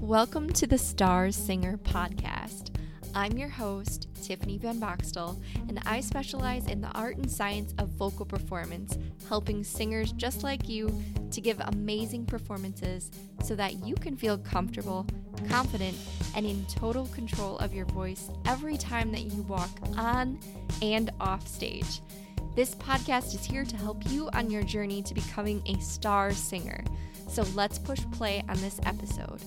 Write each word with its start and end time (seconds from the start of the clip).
Welcome 0.00 0.50
to 0.54 0.66
the 0.66 0.78
Star 0.78 1.30
Singer 1.30 1.76
podcast. 1.76 2.74
I'm 3.14 3.36
your 3.36 3.50
host, 3.50 4.08
Tiffany 4.22 4.56
Van 4.56 4.80
Boxtel, 4.80 5.40
and 5.68 5.78
I 5.84 6.00
specialize 6.00 6.66
in 6.68 6.80
the 6.80 6.90
art 6.92 7.18
and 7.18 7.30
science 7.30 7.74
of 7.76 7.90
vocal 7.90 8.24
performance, 8.24 8.96
helping 9.28 9.62
singers 9.62 10.12
just 10.12 10.42
like 10.42 10.70
you 10.70 10.90
to 11.30 11.40
give 11.42 11.60
amazing 11.60 12.24
performances 12.24 13.10
so 13.44 13.54
that 13.56 13.86
you 13.86 13.94
can 13.94 14.16
feel 14.16 14.38
comfortable, 14.38 15.06
confident, 15.50 15.96
and 16.34 16.46
in 16.46 16.64
total 16.64 17.06
control 17.08 17.58
of 17.58 17.74
your 17.74 17.86
voice 17.86 18.30
every 18.46 18.78
time 18.78 19.12
that 19.12 19.30
you 19.30 19.42
walk 19.42 19.70
on 19.98 20.40
and 20.80 21.10
off 21.20 21.46
stage. 21.46 22.00
This 22.56 22.74
podcast 22.74 23.34
is 23.34 23.44
here 23.44 23.64
to 23.64 23.76
help 23.76 24.10
you 24.10 24.30
on 24.32 24.50
your 24.50 24.62
journey 24.62 25.02
to 25.02 25.12
becoming 25.12 25.62
a 25.66 25.78
star 25.80 26.32
singer. 26.32 26.82
So 27.28 27.42
let's 27.54 27.78
push 27.78 28.00
play 28.10 28.42
on 28.48 28.60
this 28.62 28.80
episode. 28.84 29.40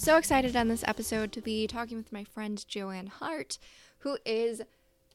So 0.00 0.16
excited 0.16 0.56
on 0.56 0.68
this 0.68 0.82
episode 0.86 1.30
to 1.32 1.42
be 1.42 1.66
talking 1.66 1.98
with 1.98 2.10
my 2.10 2.24
friend 2.24 2.64
Joanne 2.66 3.08
Hart, 3.08 3.58
who 3.98 4.16
is 4.24 4.62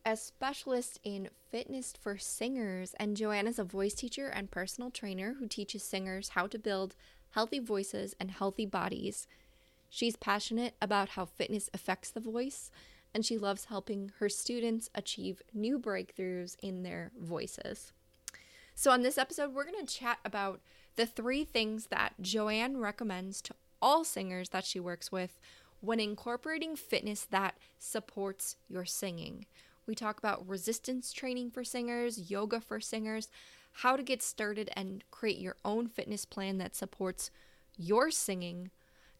a 0.05 0.15
specialist 0.15 0.99
in 1.03 1.29
fitness 1.49 1.95
for 1.99 2.19
singers. 2.19 2.93
And 2.99 3.17
Joanne 3.17 3.47
is 3.47 3.57
a 3.57 3.63
voice 3.63 3.95
teacher 3.95 4.27
and 4.27 4.51
personal 4.51 4.91
trainer 4.91 5.37
who 5.39 5.47
teaches 5.47 5.81
singers 5.81 6.29
how 6.29 6.45
to 6.45 6.59
build 6.59 6.95
healthy 7.31 7.57
voices 7.57 8.15
and 8.19 8.29
healthy 8.29 8.67
bodies. 8.67 9.25
She's 9.89 10.15
passionate 10.15 10.75
about 10.79 11.09
how 11.09 11.25
fitness 11.25 11.67
affects 11.73 12.11
the 12.11 12.19
voice, 12.19 12.69
and 13.11 13.25
she 13.25 13.39
loves 13.39 13.65
helping 13.65 14.11
her 14.19 14.29
students 14.29 14.91
achieve 14.93 15.41
new 15.51 15.79
breakthroughs 15.79 16.57
in 16.61 16.83
their 16.83 17.09
voices. 17.19 17.91
So, 18.75 18.91
on 18.91 19.01
this 19.01 19.17
episode, 19.17 19.51
we're 19.51 19.65
going 19.65 19.83
to 19.83 19.91
chat 19.91 20.19
about 20.23 20.61
the 20.95 21.07
three 21.07 21.43
things 21.43 21.87
that 21.87 22.13
Joanne 22.21 22.77
recommends 22.77 23.41
to 23.41 23.55
all 23.81 24.03
singers 24.03 24.49
that 24.49 24.65
she 24.65 24.79
works 24.79 25.11
with 25.11 25.39
when 25.81 25.99
incorporating 25.99 26.75
fitness 26.75 27.25
that 27.29 27.57
supports 27.77 28.55
your 28.67 28.85
singing. 28.85 29.45
We 29.87 29.95
talk 29.95 30.17
about 30.17 30.47
resistance 30.47 31.13
training 31.13 31.51
for 31.51 31.63
singers, 31.63 32.31
yoga 32.31 32.59
for 32.59 32.79
singers, 32.79 33.29
how 33.79 33.95
to 33.95 34.03
get 34.03 34.23
started 34.23 34.69
and 34.75 35.03
create 35.11 35.37
your 35.37 35.57
own 35.63 35.87
fitness 35.87 36.25
plan 36.25 36.57
that 36.57 36.75
supports 36.75 37.29
your 37.77 38.09
singing, 38.09 38.71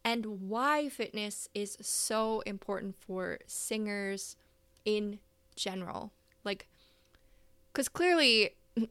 and 0.04 0.50
why 0.50 0.88
fitness 0.88 1.50
is 1.54 1.78
so 1.82 2.42
important 2.46 2.96
for 2.96 3.40
singers 3.48 4.36
in 4.86 5.20
general. 5.56 6.12
Like, 6.44 6.68
because 7.74 7.90
clearly 7.90 8.52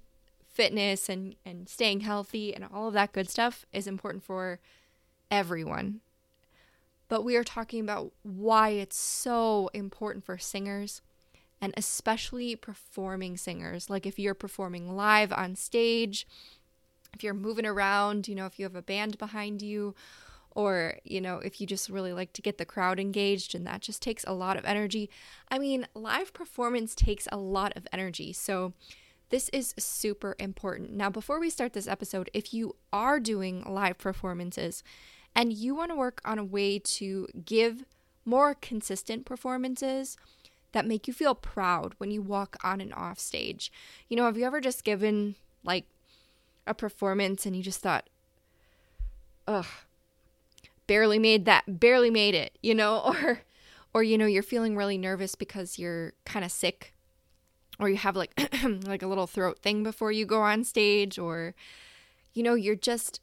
fitness 0.53 1.09
and, 1.09 1.35
and 1.47 1.69
staying 1.69 2.01
healthy 2.01 2.55
and 2.55 2.65
all 2.73 2.89
of 2.89 2.95
that 2.95 3.13
good 3.13 3.31
stuff 3.31 3.65
is 3.73 3.87
important 3.87 4.23
for 4.23 4.61
everyone. 5.35 6.01
But 7.09 7.25
we 7.25 7.37
are 7.37 7.45
talking 7.45 7.81
about 7.81 8.13
why 8.23 8.71
it's 8.71 8.97
so 8.97 9.69
important 9.75 10.25
for 10.25 10.39
singers 10.39 11.03
and 11.61 11.75
especially 11.77 12.57
performing 12.57 13.37
singers. 13.37 13.91
Like 13.91 14.07
if 14.07 14.19
you're 14.19 14.35
performing 14.35 14.97
live 14.97 15.33
on 15.33 15.57
stage, 15.57 16.27
if 17.13 17.23
you're 17.23 17.35
moving 17.35 17.67
around, 17.67 18.29
you 18.29 18.35
know, 18.35 18.47
if 18.47 18.59
you 18.59 18.65
have 18.65 18.77
a 18.77 18.83
band 18.83 19.19
behind 19.19 19.61
you, 19.61 19.95
or, 20.55 20.99
you 21.03 21.21
know, 21.21 21.39
if 21.39 21.61
you 21.61 21.67
just 21.67 21.89
really 21.89 22.13
like 22.13 22.33
to 22.33 22.43
get 22.43 22.59
the 22.59 22.65
crowd 22.65 23.01
engaged 23.01 23.57
and 23.57 23.67
that 23.67 23.81
just 23.81 24.01
takes 24.01 24.25
a 24.25 24.33
lot 24.33 24.57
of 24.57 24.65
energy. 24.65 25.11
I 25.49 25.59
mean, 25.59 25.89
live 25.95 26.33
performance 26.33 26.95
takes 26.95 27.27
a 27.33 27.37
lot 27.37 27.77
of 27.77 27.89
energy. 27.93 28.33
So, 28.33 28.73
this 29.31 29.49
is 29.49 29.75
super 29.79 30.37
important. 30.39 30.93
Now, 30.93 31.11
before 31.11 31.41
we 31.41 31.51
start 31.51 31.73
this 31.73 31.89
episode, 31.89 32.31
if 32.33 32.55
you 32.55 32.77
are 32.93 33.19
doing 33.19 33.65
live 33.65 33.99
performances 33.99 34.85
and 35.35 35.53
you 35.53 35.75
want 35.75 35.91
to 35.91 35.97
work 35.97 36.21
on 36.25 36.39
a 36.39 36.45
way 36.45 36.79
to 36.79 37.27
give 37.45 37.85
more 38.25 38.55
consistent 38.55 39.25
performances 39.25 40.17
that 40.73 40.87
make 40.87 41.07
you 41.07 41.15
feel 41.15 41.35
proud 41.35 41.95
when 41.99 42.11
you 42.11 42.23
walk 42.23 42.57
on 42.65 42.81
and 42.81 42.93
off 42.95 43.19
stage, 43.19 43.71
you 44.09 44.17
know, 44.17 44.25
have 44.25 44.37
you 44.37 44.45
ever 44.45 44.61
just 44.61 44.85
given 44.85 45.35
like 45.63 45.85
a 46.67 46.75
performance 46.75 47.47
and 47.47 47.55
you 47.55 47.63
just 47.63 47.81
thought, 47.81 48.09
ugh, 49.47 49.67
barely 50.87 51.19
made 51.19 51.45
that, 51.45 51.81
barely 51.81 52.11
made 52.11 52.35
it, 52.35 52.59
you 52.63 52.75
know, 52.75 52.99
or, 53.05 53.41
or, 53.93 54.03
you 54.03 54.19
know, 54.19 54.27
you're 54.27 54.43
feeling 54.43 54.77
really 54.77 54.99
nervous 54.99 55.35
because 55.35 55.79
you're 55.79 56.13
kind 56.25 56.45
of 56.45 56.51
sick 56.51 56.95
or 57.79 57.89
you 57.89 57.97
have 57.97 58.17
like 58.17 58.33
like 58.87 59.03
a 59.03 59.07
little 59.07 59.27
throat 59.27 59.59
thing 59.59 59.83
before 59.83 60.13
you 60.13 60.27
go 60.27 60.41
on 60.43 60.65
stage 60.65 61.19
or 61.19 61.55
you 62.33 62.43
know 62.43 62.55
you're 62.55 62.75
just 62.75 63.21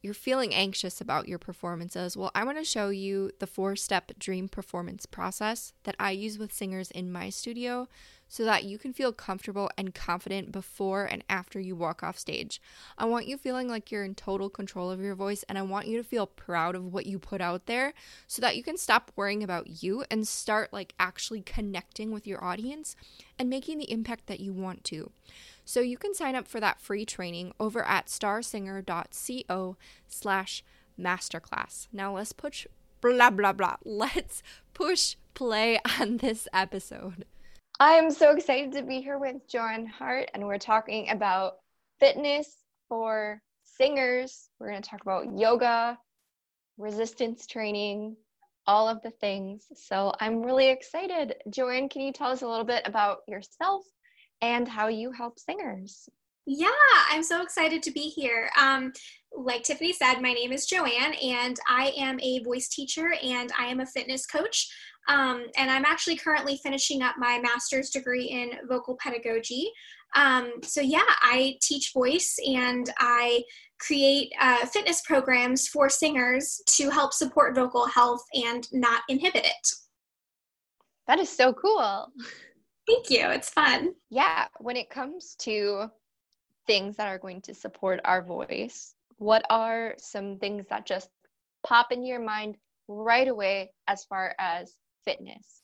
you're 0.00 0.14
feeling 0.14 0.54
anxious 0.54 1.00
about 1.00 1.28
your 1.28 1.38
performances 1.38 2.16
well 2.16 2.30
i 2.34 2.44
want 2.44 2.58
to 2.58 2.64
show 2.64 2.88
you 2.88 3.30
the 3.38 3.46
four 3.46 3.76
step 3.76 4.12
dream 4.18 4.48
performance 4.48 5.06
process 5.06 5.72
that 5.84 5.96
i 5.98 6.10
use 6.10 6.38
with 6.38 6.52
singers 6.52 6.90
in 6.90 7.10
my 7.10 7.28
studio 7.28 7.86
so 8.30 8.44
that 8.44 8.62
you 8.62 8.78
can 8.78 8.92
feel 8.92 9.12
comfortable 9.12 9.68
and 9.76 9.92
confident 9.92 10.52
before 10.52 11.04
and 11.04 11.24
after 11.28 11.58
you 11.58 11.74
walk 11.74 12.04
off 12.04 12.16
stage. 12.16 12.62
I 12.96 13.04
want 13.04 13.26
you 13.26 13.36
feeling 13.36 13.66
like 13.68 13.90
you're 13.90 14.04
in 14.04 14.14
total 14.14 14.48
control 14.48 14.88
of 14.88 15.00
your 15.00 15.16
voice 15.16 15.44
and 15.48 15.58
I 15.58 15.62
want 15.62 15.88
you 15.88 15.96
to 15.96 16.04
feel 16.04 16.28
proud 16.28 16.76
of 16.76 16.92
what 16.92 17.06
you 17.06 17.18
put 17.18 17.40
out 17.40 17.66
there 17.66 17.92
so 18.28 18.40
that 18.40 18.56
you 18.56 18.62
can 18.62 18.76
stop 18.76 19.10
worrying 19.16 19.42
about 19.42 19.82
you 19.82 20.04
and 20.12 20.28
start 20.28 20.72
like 20.72 20.94
actually 21.00 21.40
connecting 21.40 22.12
with 22.12 22.24
your 22.24 22.42
audience 22.42 22.94
and 23.36 23.50
making 23.50 23.78
the 23.78 23.90
impact 23.90 24.28
that 24.28 24.38
you 24.38 24.52
want 24.52 24.84
to. 24.84 25.10
So 25.70 25.80
you 25.80 25.98
can 25.98 26.14
sign 26.14 26.34
up 26.34 26.48
for 26.48 26.58
that 26.58 26.80
free 26.80 27.04
training 27.04 27.52
over 27.60 27.84
at 27.84 28.06
starsinger.co 28.06 29.76
slash 30.08 30.64
masterclass. 30.98 31.86
Now 31.92 32.16
let's 32.16 32.32
push 32.32 32.66
blah 33.00 33.30
blah 33.30 33.52
blah. 33.52 33.76
Let's 33.84 34.42
push 34.74 35.14
play 35.32 35.78
on 36.00 36.16
this 36.16 36.48
episode. 36.52 37.24
I'm 37.78 38.10
so 38.10 38.32
excited 38.32 38.72
to 38.72 38.82
be 38.82 39.00
here 39.00 39.16
with 39.16 39.36
Joanne 39.48 39.86
Hart, 39.86 40.32
and 40.34 40.44
we're 40.44 40.58
talking 40.58 41.08
about 41.08 41.58
fitness 42.00 42.52
for 42.88 43.40
singers. 43.62 44.48
We're 44.58 44.70
going 44.70 44.82
to 44.82 44.90
talk 44.90 45.02
about 45.02 45.38
yoga, 45.38 45.96
resistance 46.78 47.46
training, 47.46 48.16
all 48.66 48.88
of 48.88 49.02
the 49.02 49.12
things. 49.12 49.66
So 49.76 50.12
I'm 50.18 50.42
really 50.42 50.68
excited. 50.68 51.36
Joanne, 51.48 51.88
can 51.88 52.02
you 52.02 52.12
tell 52.12 52.32
us 52.32 52.42
a 52.42 52.48
little 52.48 52.64
bit 52.64 52.82
about 52.86 53.18
yourself 53.28 53.84
and 54.42 54.66
how 54.66 54.88
you 54.88 55.12
help 55.12 55.38
singers? 55.38 56.08
Yeah, 56.46 56.70
I'm 57.08 57.22
so 57.22 57.42
excited 57.42 57.82
to 57.84 57.90
be 57.90 58.08
here. 58.08 58.50
Um, 58.58 58.92
like 59.32 59.62
Tiffany 59.62 59.92
said, 59.92 60.20
my 60.20 60.32
name 60.32 60.52
is 60.52 60.66
Joanne, 60.66 61.14
and 61.22 61.56
I 61.68 61.92
am 61.96 62.18
a 62.20 62.42
voice 62.42 62.68
teacher 62.68 63.14
and 63.22 63.52
I 63.58 63.66
am 63.66 63.80
a 63.80 63.86
fitness 63.86 64.26
coach. 64.26 64.68
Um, 65.08 65.44
and 65.56 65.70
I'm 65.70 65.84
actually 65.84 66.16
currently 66.16 66.56
finishing 66.56 67.02
up 67.02 67.16
my 67.18 67.38
master's 67.40 67.90
degree 67.90 68.24
in 68.24 68.52
vocal 68.68 68.96
pedagogy. 69.00 69.70
Um, 70.14 70.54
so, 70.62 70.80
yeah, 70.80 71.00
I 71.22 71.56
teach 71.62 71.92
voice 71.92 72.36
and 72.44 72.90
I 72.98 73.42
create 73.78 74.32
uh, 74.40 74.66
fitness 74.66 75.02
programs 75.02 75.68
for 75.68 75.88
singers 75.88 76.60
to 76.66 76.90
help 76.90 77.12
support 77.12 77.54
vocal 77.54 77.86
health 77.86 78.24
and 78.34 78.66
not 78.72 79.02
inhibit 79.08 79.44
it. 79.44 79.68
That 81.06 81.18
is 81.18 81.28
so 81.28 81.52
cool. 81.52 82.08
Thank 82.90 83.10
you. 83.10 83.30
It's 83.30 83.50
fun. 83.50 83.94
Yeah, 84.10 84.48
when 84.58 84.76
it 84.76 84.90
comes 84.90 85.36
to 85.40 85.90
things 86.66 86.96
that 86.96 87.06
are 87.06 87.18
going 87.18 87.40
to 87.42 87.54
support 87.54 88.00
our 88.04 88.20
voice, 88.20 88.94
what 89.18 89.44
are 89.48 89.94
some 89.98 90.38
things 90.38 90.66
that 90.70 90.86
just 90.86 91.08
pop 91.64 91.92
into 91.92 92.06
your 92.06 92.20
mind 92.20 92.56
right 92.88 93.28
away 93.28 93.70
as 93.86 94.04
far 94.04 94.34
as 94.40 94.74
fitness? 95.04 95.62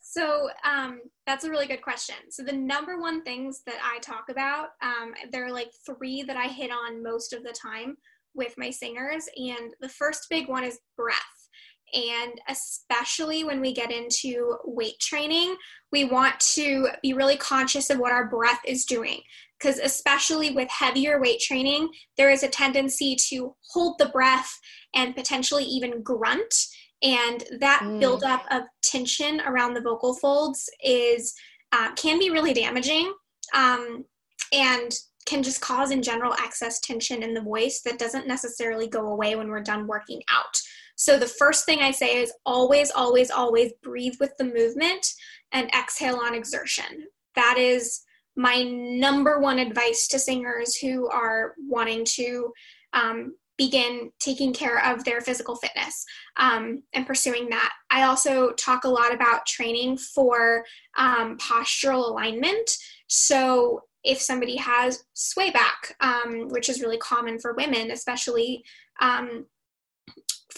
So 0.00 0.48
um, 0.64 1.00
that's 1.26 1.44
a 1.44 1.50
really 1.50 1.66
good 1.66 1.82
question. 1.82 2.16
So 2.30 2.44
the 2.44 2.52
number 2.52 3.00
one 3.00 3.22
things 3.24 3.62
that 3.66 3.78
I 3.82 3.98
talk 3.98 4.26
about, 4.30 4.68
um, 4.80 5.14
there 5.32 5.44
are 5.44 5.52
like 5.52 5.72
three 5.84 6.22
that 6.22 6.36
I 6.36 6.46
hit 6.46 6.70
on 6.70 7.02
most 7.02 7.32
of 7.32 7.42
the 7.42 7.52
time 7.52 7.96
with 8.34 8.54
my 8.56 8.70
singers, 8.70 9.28
and 9.36 9.74
the 9.80 9.88
first 9.88 10.28
big 10.30 10.48
one 10.48 10.62
is 10.62 10.78
breath. 10.96 11.47
And 11.94 12.40
especially 12.48 13.44
when 13.44 13.60
we 13.60 13.72
get 13.72 13.90
into 13.90 14.56
weight 14.64 14.98
training, 15.00 15.56
we 15.92 16.04
want 16.04 16.38
to 16.54 16.88
be 17.02 17.14
really 17.14 17.36
conscious 17.36 17.90
of 17.90 17.98
what 17.98 18.12
our 18.12 18.28
breath 18.28 18.60
is 18.66 18.84
doing. 18.84 19.20
Because, 19.58 19.78
especially 19.78 20.52
with 20.52 20.68
heavier 20.70 21.20
weight 21.20 21.40
training, 21.40 21.88
there 22.16 22.30
is 22.30 22.44
a 22.44 22.48
tendency 22.48 23.16
to 23.28 23.56
hold 23.72 23.96
the 23.98 24.10
breath 24.10 24.52
and 24.94 25.16
potentially 25.16 25.64
even 25.64 26.02
grunt 26.02 26.54
and 27.02 27.44
that 27.60 27.82
mm. 27.84 28.00
buildup 28.00 28.44
of 28.50 28.62
tension 28.82 29.40
around 29.46 29.74
the 29.74 29.80
vocal 29.80 30.14
folds 30.14 30.68
is 30.82 31.34
uh, 31.72 31.92
can 31.94 32.18
be 32.18 32.30
really 32.30 32.52
damaging 32.52 33.12
um, 33.54 34.04
and 34.52 34.92
can 35.26 35.42
just 35.42 35.60
cause 35.60 35.90
in 35.90 36.02
general 36.02 36.34
excess 36.42 36.80
tension 36.80 37.22
in 37.22 37.34
the 37.34 37.40
voice 37.40 37.82
that 37.84 37.98
doesn't 37.98 38.26
necessarily 38.26 38.88
go 38.88 39.08
away 39.08 39.36
when 39.36 39.48
we're 39.48 39.62
done 39.62 39.86
working 39.86 40.20
out 40.32 40.58
so 40.98 41.18
the 41.18 41.26
first 41.26 41.64
thing 41.64 41.78
i 41.80 41.90
say 41.90 42.16
is 42.16 42.32
always 42.44 42.90
always 42.90 43.30
always 43.30 43.72
breathe 43.82 44.14
with 44.20 44.32
the 44.38 44.44
movement 44.44 45.06
and 45.52 45.70
exhale 45.70 46.16
on 46.16 46.34
exertion 46.34 47.06
that 47.34 47.56
is 47.56 48.02
my 48.36 48.62
number 48.62 49.40
one 49.40 49.58
advice 49.58 50.06
to 50.06 50.18
singers 50.18 50.76
who 50.76 51.08
are 51.08 51.54
wanting 51.58 52.04
to 52.04 52.52
um, 52.92 53.34
begin 53.58 54.12
taking 54.20 54.54
care 54.54 54.82
of 54.86 55.04
their 55.04 55.20
physical 55.20 55.56
fitness 55.56 56.04
um, 56.36 56.82
and 56.94 57.06
pursuing 57.06 57.50
that. 57.50 57.72
I 57.90 58.04
also 58.04 58.52
talk 58.52 58.84
a 58.84 58.88
lot 58.88 59.12
about 59.12 59.44
training 59.44 59.98
for 59.98 60.64
um, 60.96 61.36
postural 61.38 62.08
alignment. 62.08 62.70
So, 63.08 63.82
if 64.04 64.20
somebody 64.20 64.56
has 64.56 65.02
sway 65.14 65.50
back, 65.50 65.96
um, 66.00 66.46
which 66.48 66.68
is 66.68 66.80
really 66.80 66.98
common 66.98 67.40
for 67.40 67.54
women, 67.54 67.90
especially 67.90 68.62
um, 69.02 69.44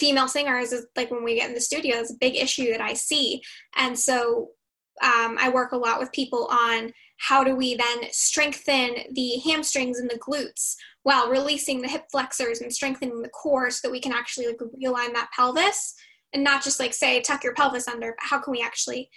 female 0.01 0.27
singers, 0.27 0.73
is 0.73 0.87
like 0.97 1.11
when 1.11 1.23
we 1.23 1.37
get 1.37 1.49
in 1.49 1.55
the 1.55 1.61
studio, 1.61 1.99
it's 1.99 2.13
a 2.13 2.19
big 2.19 2.35
issue 2.35 2.73
that 2.73 2.81
I 2.81 2.95
see. 2.95 3.41
And 3.77 3.97
so, 3.97 4.49
um, 5.03 5.37
I 5.39 5.51
work 5.53 5.73
a 5.73 5.79
lot 5.79 6.01
with 6.01 6.13
people 6.13 6.49
on 6.51 6.93
how 7.19 7.45
do 7.45 7.55
we 7.55 7.75
then 7.75 8.11
strengthen 8.13 8.97
the 9.13 9.39
hamstrings 9.45 9.99
and 9.99 10.11
the 10.11 10.19
glutes 10.19 10.75
while 11.03 11.31
releasing 11.31 11.81
the 11.81 11.89
hip 11.89 12.05
flexors 12.11 12.61
and 12.61 12.73
strengthening 12.73 13.23
the 13.23 13.29
core 13.29 13.71
so 13.71 13.81
that 13.85 13.93
we 13.93 14.01
can 14.01 14.13
actually 14.13 14.47
like 14.47 14.59
realign 14.59 15.13
that 15.13 15.31
pelvis 15.35 15.95
and 16.33 16.43
not 16.43 16.63
just 16.63 16.81
like 16.81 16.95
say 16.95 17.21
tuck 17.21 17.45
your 17.45 17.55
pelvis 17.55 17.89
under 17.89 18.15
but 18.19 18.27
how 18.27 18.39
can 18.39 18.53
we 18.53 18.63
actually 18.63 19.09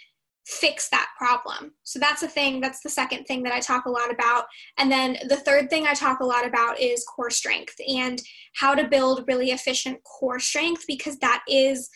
fix 0.46 0.88
that 0.90 1.08
problem 1.16 1.72
so 1.84 1.98
that's 1.98 2.20
the 2.20 2.28
thing 2.28 2.60
that's 2.60 2.80
the 2.82 2.88
second 2.88 3.24
thing 3.24 3.42
that 3.42 3.52
i 3.52 3.60
talk 3.60 3.86
a 3.86 3.90
lot 3.90 4.10
about 4.10 4.44
and 4.78 4.92
then 4.92 5.16
the 5.28 5.36
third 5.36 5.70
thing 5.70 5.86
i 5.86 5.94
talk 5.94 6.20
a 6.20 6.24
lot 6.24 6.46
about 6.46 6.78
is 6.78 7.04
core 7.04 7.30
strength 7.30 7.76
and 7.88 8.22
how 8.54 8.74
to 8.74 8.86
build 8.86 9.24
really 9.26 9.50
efficient 9.50 9.98
core 10.04 10.38
strength 10.38 10.84
because 10.86 11.18
that 11.18 11.42
is 11.48 11.88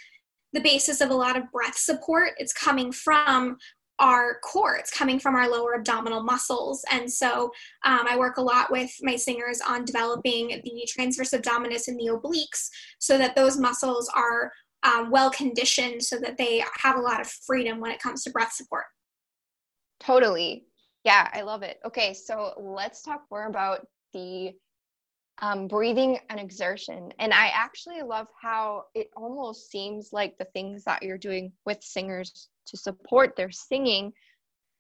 the 0.55 0.61
basis 0.61 1.03
of 1.03 1.11
a 1.11 1.15
lot 1.15 1.37
of 1.37 1.51
breath 1.53 1.77
support 1.77 2.31
it's 2.39 2.55
coming 2.55 2.91
from 2.91 3.59
our 3.99 4.39
core. 4.41 4.77
It's 4.77 4.97
coming 4.97 5.19
from 5.19 5.35
our 5.35 5.49
lower 5.49 5.75
abdominal 5.75 6.23
muscles. 6.23 6.85
And 6.91 7.11
so 7.11 7.51
um, 7.85 8.07
I 8.09 8.17
work 8.17 8.37
a 8.37 8.43
lot 8.43 8.71
with 8.71 8.91
my 9.03 9.17
singers 9.17 9.61
on 9.67 9.85
developing 9.85 10.61
the 10.65 10.89
transverse 10.89 11.31
abdominis 11.31 11.89
and 11.89 11.99
the 11.99 12.13
obliques 12.13 12.69
so 12.99 13.19
that 13.19 13.35
those 13.35 13.59
muscles 13.59 14.11
are 14.15 14.53
um, 14.83 15.11
well 15.11 15.31
conditioned 15.31 16.03
so 16.03 16.19
that 16.19 16.37
they 16.37 16.63
have 16.83 16.97
a 16.97 17.01
lot 17.01 17.21
of 17.21 17.27
freedom 17.27 17.81
when 17.81 17.91
it 17.91 18.01
comes 18.01 18.23
to 18.25 18.31
breath 18.31 18.53
support. 18.53 18.85
Totally. 20.01 20.65
Yeah, 21.05 21.29
I 21.33 21.43
love 21.43 21.63
it. 21.63 21.79
Okay, 21.85 22.15
so 22.15 22.53
let's 22.59 23.03
talk 23.03 23.23
more 23.31 23.47
about 23.47 23.87
the 24.13 24.53
um, 25.41 25.69
breathing 25.69 26.19
and 26.31 26.41
exertion. 26.41 27.13
And 27.19 27.33
I 27.33 27.49
actually 27.49 28.03
love 28.03 28.27
how 28.41 28.85
it 28.95 29.09
almost 29.17 29.71
seems 29.71 30.11
like 30.13 30.37
the 30.39 30.47
things 30.47 30.85
that 30.85 31.03
you're 31.03 31.19
doing 31.19 31.53
with 31.65 31.83
singers 31.83 32.49
to 32.67 32.77
support 32.77 33.37
their 33.37 33.51
singing 33.51 34.13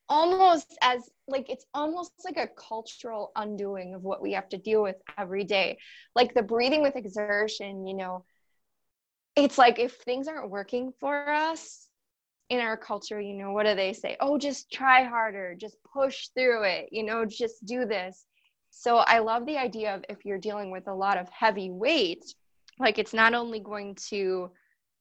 almost 0.09 0.77
as 0.81 1.11
like 1.27 1.51
it's 1.51 1.67
almost 1.75 2.13
like 2.25 2.39
a 2.39 2.49
cultural 2.57 3.31
undoing 3.37 3.95
of 3.95 4.03
what 4.03 4.23
we 4.23 4.33
have 4.33 4.49
to 4.49 4.57
deal 4.57 4.83
with 4.83 4.97
every 5.19 5.45
day 5.45 5.77
like 6.15 6.33
the 6.33 6.43
breathing 6.43 6.83
with 6.83 6.97
exertion 6.97 7.87
you 7.87 7.95
know 7.95 8.25
it's 9.45 9.59
like 9.59 9.79
if 9.79 9.95
things 9.97 10.29
aren't 10.29 10.51
working 10.51 10.93
for 11.01 11.29
us 11.29 11.89
in 12.51 12.61
our 12.61 12.77
culture 12.77 13.21
you 13.21 13.35
know 13.35 13.53
what 13.53 13.67
do 13.67 13.75
they 13.75 13.93
say? 13.93 14.17
Oh 14.21 14.39
just 14.39 14.71
try 14.73 15.05
harder 15.05 15.55
just 15.55 15.77
push 15.93 16.29
through 16.29 16.65
it 16.65 16.89
you 16.91 17.05
know 17.05 17.25
just 17.25 17.65
do 17.65 17.85
this. 17.85 18.25
So 18.71 18.99
i 18.99 19.19
love 19.19 19.47
the 19.47 19.57
idea 19.57 19.95
of 19.95 20.05
if 20.09 20.25
you're 20.25 20.39
dealing 20.39 20.71
with 20.71 20.89
a 20.89 20.95
lot 20.95 21.19
of 21.19 21.29
heavy 21.31 21.71
weight 21.71 22.25
like 22.79 22.99
it's 22.99 23.15
not 23.15 23.35
only 23.35 23.61
going 23.61 23.97
to 24.11 24.51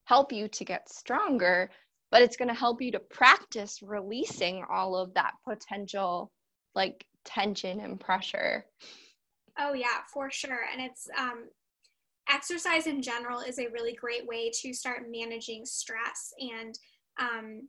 help 0.06 0.32
you 0.32 0.48
to 0.48 0.66
get 0.66 0.90
stronger 0.90 1.70
but 2.12 2.22
it's 2.22 2.38
going 2.38 2.48
to 2.48 2.54
help 2.54 2.82
you 2.82 2.92
to 2.92 3.00
practice 3.00 3.80
releasing 3.82 4.64
all 4.70 4.96
of 4.96 5.14
that 5.14 5.34
potential 5.48 6.32
like 6.76 7.06
tension 7.26 7.82
and 7.82 8.00
pressure. 8.00 8.66
Oh 9.60 9.74
yeah 9.74 10.00
for 10.14 10.32
sure. 10.32 10.62
And 10.72 10.82
it's 10.82 11.10
um 11.18 11.50
exercise 12.30 12.88
in 12.88 13.02
general 13.02 13.40
is 13.40 13.60
a 13.60 13.70
really 13.72 13.94
great 13.94 14.28
way 14.28 14.52
to 14.62 14.74
start 14.74 15.04
managing 15.10 15.66
stress 15.66 16.34
and 16.40 16.78
um, 17.20 17.68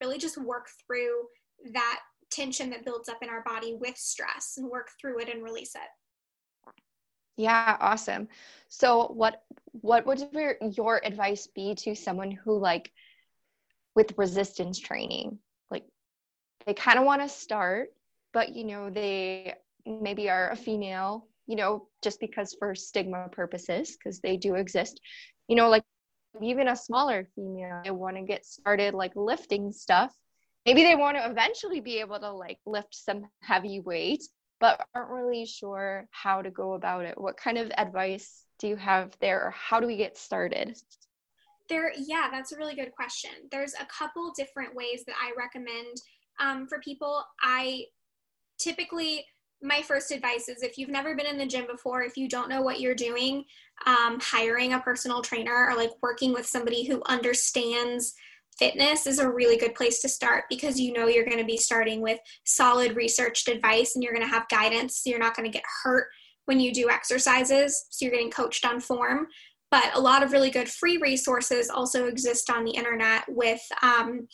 really 0.00 0.18
just 0.18 0.38
work 0.38 0.68
through 0.86 1.22
that 1.72 2.00
tension 2.30 2.70
that 2.70 2.84
builds 2.84 3.08
up 3.08 3.18
in 3.22 3.28
our 3.28 3.42
body 3.44 3.76
with 3.78 3.96
stress 3.96 4.54
and 4.56 4.68
work 4.70 4.88
through 5.00 5.20
it 5.20 5.28
and 5.28 5.44
release 5.44 5.74
it 5.74 6.72
yeah 7.36 7.76
awesome 7.80 8.28
so 8.68 9.08
what 9.08 9.42
what 9.72 10.06
would 10.06 10.22
your, 10.32 10.56
your 10.60 11.00
advice 11.04 11.46
be 11.54 11.74
to 11.74 11.94
someone 11.94 12.30
who 12.30 12.58
like 12.58 12.90
with 13.94 14.14
resistance 14.16 14.78
training. 14.78 15.38
Like 15.70 15.84
they 16.66 16.74
kind 16.74 16.98
of 16.98 17.04
want 17.04 17.22
to 17.22 17.28
start, 17.28 17.88
but 18.32 18.54
you 18.54 18.64
know, 18.64 18.90
they 18.90 19.54
maybe 19.86 20.30
are 20.30 20.50
a 20.50 20.56
female, 20.56 21.26
you 21.52 21.56
know, 21.56 21.86
just 22.00 22.18
because 22.18 22.56
for 22.58 22.74
stigma 22.74 23.28
purposes, 23.30 23.94
because 23.94 24.20
they 24.20 24.38
do 24.38 24.54
exist, 24.54 24.98
you 25.48 25.54
know, 25.54 25.68
like 25.68 25.82
even 26.40 26.68
a 26.68 26.74
smaller 26.74 27.28
female, 27.36 27.82
they 27.84 27.90
want 27.90 28.16
to 28.16 28.22
get 28.22 28.46
started 28.46 28.94
like 28.94 29.12
lifting 29.14 29.70
stuff. 29.70 30.14
Maybe 30.64 30.82
they 30.82 30.96
want 30.96 31.18
to 31.18 31.28
eventually 31.28 31.80
be 31.80 31.98
able 31.98 32.18
to 32.20 32.32
like 32.32 32.56
lift 32.64 32.94
some 32.94 33.26
heavy 33.42 33.80
weight, 33.80 34.22
but 34.60 34.80
aren't 34.94 35.10
really 35.10 35.44
sure 35.44 36.08
how 36.10 36.40
to 36.40 36.50
go 36.50 36.72
about 36.72 37.04
it. 37.04 37.20
What 37.20 37.36
kind 37.36 37.58
of 37.58 37.70
advice 37.76 38.46
do 38.58 38.66
you 38.66 38.76
have 38.76 39.14
there, 39.20 39.44
or 39.44 39.50
how 39.50 39.78
do 39.78 39.86
we 39.86 39.98
get 39.98 40.16
started? 40.16 40.78
There, 41.68 41.92
yeah, 41.98 42.28
that's 42.32 42.52
a 42.52 42.56
really 42.56 42.76
good 42.76 42.92
question. 42.92 43.32
There's 43.50 43.74
a 43.74 43.86
couple 43.86 44.32
different 44.34 44.74
ways 44.74 45.04
that 45.06 45.16
I 45.22 45.32
recommend 45.36 46.00
um, 46.40 46.66
for 46.66 46.80
people. 46.80 47.22
I 47.42 47.84
typically, 48.58 49.26
my 49.62 49.82
first 49.82 50.10
advice 50.10 50.48
is 50.48 50.62
if 50.62 50.76
you've 50.76 50.90
never 50.90 51.14
been 51.14 51.26
in 51.26 51.38
the 51.38 51.46
gym 51.46 51.66
before, 51.70 52.02
if 52.02 52.16
you 52.16 52.28
don't 52.28 52.48
know 52.48 52.62
what 52.62 52.80
you're 52.80 52.94
doing, 52.94 53.44
um, 53.86 54.18
hiring 54.20 54.72
a 54.72 54.80
personal 54.80 55.22
trainer 55.22 55.68
or 55.68 55.76
like 55.76 55.90
working 56.02 56.32
with 56.32 56.46
somebody 56.46 56.84
who 56.84 57.02
understands 57.06 58.14
fitness 58.58 59.06
is 59.06 59.18
a 59.18 59.30
really 59.30 59.56
good 59.56 59.74
place 59.74 60.00
to 60.00 60.08
start 60.08 60.44
because 60.50 60.78
you 60.78 60.92
know 60.92 61.06
you're 61.08 61.24
going 61.24 61.38
to 61.38 61.44
be 61.44 61.56
starting 61.56 62.02
with 62.02 62.18
solid 62.44 62.94
researched 62.96 63.48
advice 63.48 63.94
and 63.94 64.04
you're 64.04 64.12
going 64.12 64.26
to 64.26 64.32
have 64.32 64.48
guidance. 64.48 64.98
So 64.98 65.10
you're 65.10 65.18
not 65.18 65.34
going 65.34 65.50
to 65.50 65.56
get 65.56 65.64
hurt 65.82 66.08
when 66.44 66.60
you 66.60 66.72
do 66.72 66.90
exercises. 66.90 67.86
So 67.90 68.04
you're 68.04 68.12
getting 68.12 68.30
coached 68.30 68.66
on 68.66 68.80
form 68.80 69.28
but 69.72 69.90
a 69.94 70.00
lot 70.00 70.22
of 70.22 70.32
really 70.32 70.50
good 70.50 70.68
free 70.68 70.98
resources 70.98 71.70
also 71.70 72.04
exist 72.04 72.50
on 72.50 72.62
the 72.62 72.70
internet 72.70 73.24
with 73.26 73.62
um, 73.82 74.28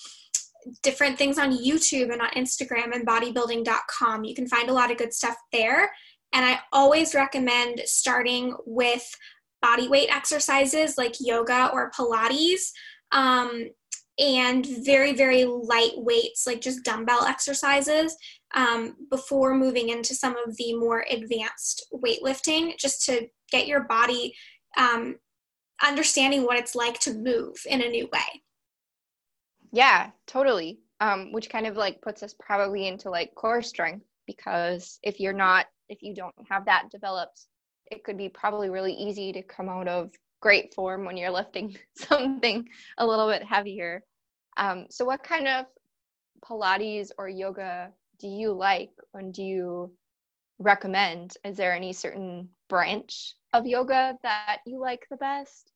different 0.83 1.19
things 1.19 1.39
on 1.39 1.57
YouTube 1.57 2.13
and 2.13 2.21
on 2.21 2.31
Instagram 2.31 2.95
and 2.95 3.07
bodybuilding.com. 3.07 4.25
You 4.25 4.35
can 4.35 4.49
find 4.49 4.69
a 4.69 4.73
lot 4.73 4.91
of 4.91 4.99
good 4.99 5.13
stuff 5.13 5.37
there. 5.53 5.91
And 6.33 6.45
I 6.45 6.61
always 6.73 7.15
recommend 7.15 7.81
starting 7.85 8.55
with 8.67 9.09
body 9.63 9.89
weight 9.89 10.15
exercises 10.15 10.99
like 10.99 11.17
yoga 11.21 11.71
or 11.73 11.91
Pilates. 11.91 12.71
Um, 13.13 13.71
and 14.19 14.67
very, 14.85 15.15
very 15.15 15.45
light 15.45 15.93
weights, 15.97 16.45
like 16.47 16.61
just 16.61 16.83
dumbbell 16.83 17.25
exercises, 17.25 18.17
um, 18.55 18.97
before 19.11 19.55
moving 19.55 19.91
into 19.91 20.15
some 20.15 20.37
of 20.45 20.57
the 20.57 20.75
more 20.75 21.07
advanced 21.11 21.87
weightlifting, 21.95 22.77
just 22.77 23.05
to 23.05 23.29
get 23.53 23.69
your 23.69 23.85
body 23.85 24.35
um, 24.77 25.17
understanding 25.85 26.45
what 26.45 26.59
it's 26.59 26.75
like 26.75 26.99
to 27.01 27.15
move 27.15 27.55
in 27.67 27.81
a 27.81 27.89
new 27.89 28.09
way. 28.13 28.43
Yeah, 29.73 30.11
totally. 30.27 30.81
Um, 31.01 31.33
which 31.33 31.51
kind 31.51 31.67
of 31.67 31.77
like 31.77 32.03
puts 32.03 32.23
us 32.23 32.35
probably 32.39 32.89
into 32.89 33.09
like 33.09 33.35
core 33.35 33.63
strength 33.63 34.05
because 34.27 34.99
if 35.03 35.21
you're 35.21 35.33
not, 35.33 35.67
if 35.89 36.03
you 36.03 36.15
don't 36.15 36.35
have 36.49 36.65
that 36.67 36.91
developed, 36.91 37.47
it 37.91 38.05
could 38.05 38.19
be 38.19 38.29
probably 38.29 38.69
really 38.69 38.93
easy 38.93 39.33
to 39.33 39.43
come 39.43 39.69
out 39.69 39.89
of 39.89 40.11
great 40.41 40.75
form 40.75 41.05
when 41.05 41.17
you're 41.17 41.31
lifting 41.31 41.77
something 41.97 42.69
a 42.99 43.07
little 43.07 43.29
bit 43.29 43.43
heavier. 43.43 44.03
Um, 44.57 44.87
so, 44.91 45.05
what 45.05 45.23
kind 45.23 45.47
of 45.49 45.67
Pilates 46.45 47.11
or 47.19 47.29
yoga 47.29 47.91
do 48.19 48.29
you 48.29 48.53
like 48.53 48.91
and 49.15 49.33
do 49.33 49.43
you 49.43 49.93
recommend? 50.59 51.37
Is 51.45 51.57
there 51.57 51.73
any 51.73 51.93
certain 51.93 52.49
branch 52.69 53.35
of 53.53 53.67
yoga 53.67 54.19
that 54.23 54.59
you 54.67 54.81
like 54.81 55.07
the 55.11 55.17
best? 55.17 55.71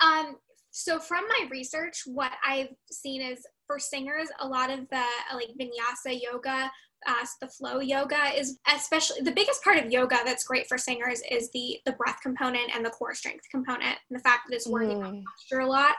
Um, 0.00 0.36
so 0.70 0.98
from 0.98 1.24
my 1.28 1.48
research, 1.50 2.02
what 2.06 2.32
I've 2.46 2.74
seen 2.90 3.22
is 3.22 3.44
for 3.66 3.78
singers, 3.78 4.28
a 4.40 4.46
lot 4.46 4.70
of 4.70 4.80
the 4.90 5.04
like 5.34 5.48
vinyasa 5.60 6.20
yoga, 6.20 6.70
uh, 7.06 7.26
the 7.40 7.48
flow 7.48 7.80
yoga 7.80 8.36
is 8.36 8.58
especially 8.74 9.22
the 9.22 9.32
biggest 9.32 9.64
part 9.64 9.78
of 9.78 9.90
yoga 9.90 10.18
that's 10.24 10.44
great 10.44 10.66
for 10.68 10.76
singers 10.76 11.22
is 11.30 11.50
the 11.52 11.78
the 11.86 11.92
breath 11.92 12.18
component 12.22 12.74
and 12.74 12.84
the 12.84 12.90
core 12.90 13.14
strength 13.14 13.44
component, 13.50 13.82
and 13.82 14.18
the 14.18 14.22
fact 14.22 14.42
that 14.48 14.54
it's 14.54 14.68
working 14.68 14.98
mm. 14.98 15.06
on 15.06 15.24
posture 15.24 15.60
a 15.60 15.66
lot. 15.66 15.94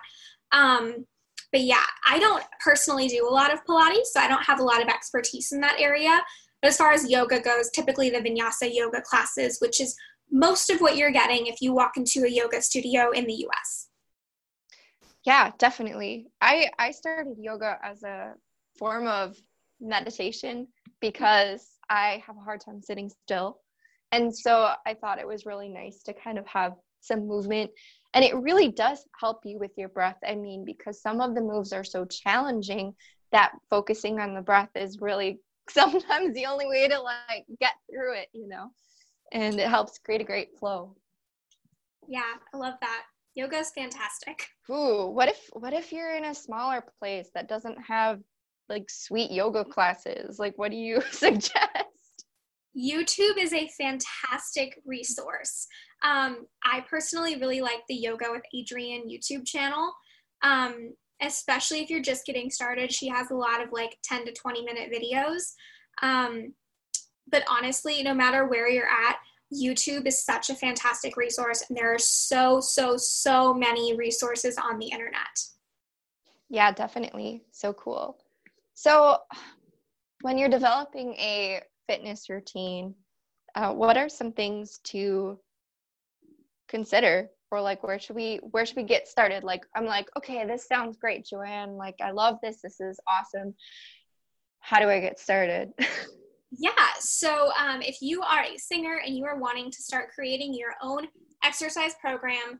Um, 0.51 1.05
but 1.51 1.61
yeah, 1.61 1.83
I 2.07 2.19
don't 2.19 2.43
personally 2.63 3.07
do 3.07 3.27
a 3.27 3.33
lot 3.33 3.53
of 3.53 3.65
Pilates, 3.65 4.05
so 4.05 4.21
I 4.21 4.27
don't 4.27 4.45
have 4.45 4.59
a 4.59 4.63
lot 4.63 4.81
of 4.81 4.87
expertise 4.87 5.51
in 5.51 5.59
that 5.61 5.79
area. 5.79 6.21
But 6.61 6.69
as 6.69 6.77
far 6.77 6.91
as 6.91 7.09
yoga 7.09 7.41
goes, 7.41 7.69
typically 7.71 8.09
the 8.09 8.19
vinyasa 8.19 8.73
yoga 8.73 9.01
classes, 9.01 9.57
which 9.59 9.81
is 9.81 9.95
most 10.31 10.69
of 10.69 10.79
what 10.79 10.95
you're 10.95 11.11
getting 11.11 11.47
if 11.47 11.61
you 11.61 11.73
walk 11.73 11.97
into 11.97 12.23
a 12.25 12.29
yoga 12.29 12.61
studio 12.61 13.11
in 13.11 13.25
the 13.25 13.45
US. 13.47 13.89
Yeah, 15.25 15.51
definitely. 15.57 16.27
I 16.41 16.69
I 16.79 16.91
started 16.91 17.37
yoga 17.39 17.77
as 17.83 18.03
a 18.03 18.33
form 18.77 19.07
of 19.07 19.37
meditation 19.79 20.67
because 20.99 21.67
I 21.89 22.23
have 22.25 22.37
a 22.37 22.41
hard 22.41 22.61
time 22.61 22.81
sitting 22.81 23.09
still. 23.23 23.59
And 24.11 24.35
so 24.35 24.73
I 24.85 24.93
thought 24.95 25.19
it 25.19 25.27
was 25.27 25.45
really 25.45 25.69
nice 25.69 26.03
to 26.03 26.13
kind 26.13 26.37
of 26.37 26.45
have 26.47 26.73
some 27.01 27.27
movement. 27.27 27.71
And 28.13 28.25
it 28.25 28.35
really 28.35 28.69
does 28.69 29.05
help 29.19 29.41
you 29.45 29.57
with 29.57 29.71
your 29.77 29.89
breath. 29.89 30.17
I 30.27 30.35
mean, 30.35 30.65
because 30.65 31.01
some 31.01 31.21
of 31.21 31.33
the 31.35 31.41
moves 31.41 31.71
are 31.71 31.83
so 31.83 32.05
challenging 32.05 32.93
that 33.31 33.53
focusing 33.69 34.19
on 34.19 34.33
the 34.33 34.41
breath 34.41 34.69
is 34.75 34.99
really 34.99 35.39
sometimes 35.69 36.33
the 36.33 36.47
only 36.47 36.67
way 36.67 36.87
to 36.87 36.99
like 36.99 37.45
get 37.59 37.73
through 37.89 38.15
it, 38.15 38.27
you 38.33 38.47
know, 38.47 38.71
and 39.31 39.59
it 39.59 39.69
helps 39.69 39.99
create 39.99 40.21
a 40.21 40.25
great 40.25 40.57
flow. 40.59 40.95
Yeah, 42.07 42.33
I 42.53 42.57
love 42.57 42.75
that. 42.81 43.03
Yoga 43.35 43.57
is 43.57 43.71
fantastic. 43.71 44.47
Ooh, 44.69 45.07
what 45.07 45.29
if 45.29 45.49
what 45.53 45.73
if 45.73 45.91
you're 45.91 46.15
in 46.15 46.25
a 46.25 46.35
smaller 46.35 46.83
place 46.99 47.29
that 47.33 47.47
doesn't 47.47 47.77
have 47.87 48.19
like 48.69 48.89
sweet 48.89 49.31
yoga 49.31 49.63
classes? 49.63 50.37
Like 50.39 50.57
what 50.57 50.71
do 50.71 50.77
you 50.77 51.01
suggest? 51.11 51.55
YouTube 52.77 53.37
is 53.37 53.53
a 53.53 53.69
fantastic 53.77 54.81
resource. 54.85 55.67
Um, 56.03 56.45
I 56.63 56.85
personally 56.89 57.35
really 57.35 57.59
like 57.59 57.81
the 57.89 57.95
Yoga 57.95 58.27
with 58.31 58.43
Adriene 58.55 59.11
YouTube 59.11 59.45
channel. 59.45 59.91
Um, 60.41 60.93
especially 61.21 61.81
if 61.81 61.89
you're 61.89 62.01
just 62.01 62.25
getting 62.25 62.49
started. 62.49 62.91
She 62.91 63.07
has 63.07 63.31
a 63.31 63.35
lot 63.35 63.61
of 63.63 63.71
like 63.71 63.97
10 64.03 64.25
to 64.25 64.33
20 64.33 64.63
minute 64.63 64.91
videos. 64.91 65.53
Um, 66.01 66.53
but 67.29 67.43
honestly, 67.47 68.01
no 68.03 68.13
matter 68.13 68.47
where 68.47 68.67
you're 68.67 68.89
at, 68.89 69.17
YouTube 69.53 70.07
is 70.07 70.23
such 70.23 70.49
a 70.49 70.55
fantastic 70.55 71.17
resource, 71.17 71.63
and 71.67 71.77
there 71.77 71.93
are 71.93 71.99
so, 71.99 72.61
so, 72.61 72.97
so 72.97 73.53
many 73.53 73.95
resources 73.95 74.57
on 74.57 74.79
the 74.79 74.87
internet. 74.87 75.39
Yeah, 76.49 76.71
definitely. 76.71 77.43
So 77.51 77.73
cool. 77.73 78.17
So, 78.73 79.17
when 80.21 80.37
you're 80.37 80.49
developing 80.49 81.13
a 81.15 81.61
fitness 81.87 82.29
routine, 82.29 82.95
uh, 83.55 83.73
what 83.73 83.97
are 83.97 84.09
some 84.09 84.31
things 84.31 84.79
to 84.85 85.39
consider 86.67 87.29
or 87.51 87.61
like 87.61 87.83
where 87.83 87.99
should 87.99 88.15
we 88.15 88.37
where 88.51 88.65
should 88.65 88.77
we 88.77 88.83
get 88.83 89.09
started 89.09 89.43
like 89.43 89.65
i'm 89.75 89.85
like 89.85 90.07
okay 90.17 90.47
this 90.47 90.65
sounds 90.65 90.95
great 90.95 91.25
joanne 91.25 91.75
like 91.75 91.95
i 92.01 92.11
love 92.11 92.37
this 92.41 92.61
this 92.63 92.79
is 92.79 92.97
awesome 93.07 93.53
how 94.61 94.79
do 94.79 94.89
i 94.89 95.01
get 95.01 95.19
started 95.19 95.73
yeah 96.51 96.71
so 96.99 97.51
um, 97.57 97.81
if 97.81 97.97
you 98.01 98.21
are 98.21 98.43
a 98.43 98.57
singer 98.57 99.01
and 99.05 99.17
you 99.17 99.25
are 99.25 99.39
wanting 99.39 99.71
to 99.71 99.81
start 99.81 100.09
creating 100.13 100.53
your 100.53 100.73
own 100.81 101.07
exercise 101.43 101.95
program 102.01 102.59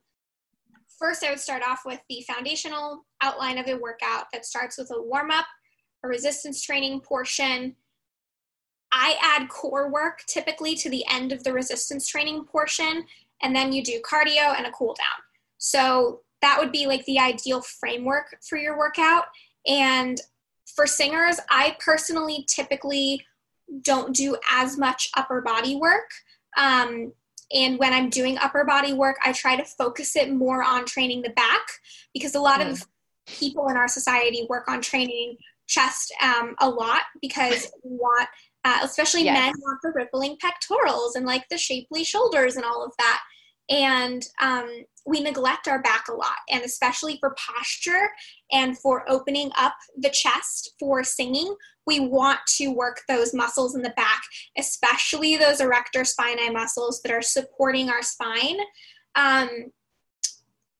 first 0.99 1.23
i 1.23 1.29
would 1.29 1.39
start 1.39 1.61
off 1.67 1.81
with 1.85 1.99
the 2.09 2.23
foundational 2.27 3.05
outline 3.21 3.57
of 3.57 3.67
a 3.67 3.77
workout 3.77 4.25
that 4.31 4.45
starts 4.45 4.77
with 4.77 4.89
a 4.91 5.01
warm-up 5.01 5.45
a 6.03 6.07
resistance 6.07 6.61
training 6.61 6.99
portion 7.01 7.75
I 8.91 9.17
add 9.21 9.47
core 9.49 9.89
work 9.89 10.23
typically 10.27 10.75
to 10.75 10.89
the 10.89 11.05
end 11.09 11.31
of 11.31 11.43
the 11.43 11.53
resistance 11.53 12.07
training 12.07 12.45
portion 12.45 13.05
and 13.41 13.55
then 13.55 13.71
you 13.71 13.83
do 13.83 14.01
cardio 14.01 14.55
and 14.57 14.67
a 14.67 14.71
cool 14.71 14.93
down. 14.93 15.23
So 15.57 16.21
that 16.41 16.57
would 16.59 16.71
be 16.71 16.87
like 16.87 17.05
the 17.05 17.19
ideal 17.19 17.61
framework 17.61 18.35
for 18.47 18.57
your 18.57 18.77
workout. 18.77 19.25
And 19.65 20.19
for 20.75 20.87
singers, 20.87 21.39
I 21.49 21.77
personally 21.79 22.45
typically 22.49 23.23
don't 23.81 24.15
do 24.15 24.37
as 24.51 24.77
much 24.77 25.09
upper 25.15 25.41
body 25.41 25.75
work. 25.75 26.09
Um, 26.57 27.13
and 27.53 27.77
when 27.79 27.93
I'm 27.93 28.09
doing 28.09 28.37
upper 28.37 28.63
body 28.63 28.93
work, 28.93 29.17
I 29.23 29.33
try 29.33 29.55
to 29.55 29.63
focus 29.63 30.15
it 30.15 30.31
more 30.31 30.63
on 30.63 30.85
training 30.85 31.21
the 31.21 31.31
back 31.31 31.61
because 32.13 32.35
a 32.35 32.39
lot 32.39 32.61
mm. 32.61 32.71
of 32.71 32.87
people 33.27 33.67
in 33.69 33.77
our 33.77 33.87
society 33.87 34.45
work 34.49 34.67
on 34.67 34.81
training 34.81 35.37
chest 35.67 36.13
um, 36.21 36.55
a 36.59 36.69
lot 36.69 37.01
because 37.21 37.71
we 37.83 37.91
want, 37.91 38.27
uh, 38.63 38.79
especially 38.83 39.23
yes. 39.23 39.37
men, 39.37 39.53
want 39.61 39.79
the 39.81 39.91
rippling 39.93 40.37
pectorals 40.39 41.15
and 41.15 41.25
like 41.25 41.47
the 41.49 41.57
shapely 41.57 42.03
shoulders 42.03 42.55
and 42.55 42.65
all 42.65 42.83
of 42.85 42.91
that 42.97 43.21
and 43.71 44.25
um, 44.41 44.69
we 45.05 45.21
neglect 45.21 45.67
our 45.67 45.81
back 45.81 46.07
a 46.09 46.13
lot 46.13 46.35
and 46.49 46.63
especially 46.63 47.17
for 47.19 47.35
posture 47.35 48.09
and 48.51 48.77
for 48.77 49.09
opening 49.09 49.49
up 49.57 49.73
the 49.97 50.09
chest 50.09 50.73
for 50.79 51.03
singing 51.03 51.55
we 51.87 51.99
want 51.99 52.39
to 52.47 52.67
work 52.69 53.01
those 53.07 53.33
muscles 53.33 53.75
in 53.75 53.81
the 53.81 53.91
back 53.91 54.21
especially 54.57 55.37
those 55.37 55.61
erector 55.61 56.01
spinae 56.01 56.53
muscles 56.53 57.01
that 57.01 57.11
are 57.11 57.21
supporting 57.21 57.89
our 57.89 58.01
spine 58.01 58.57
um, 59.15 59.49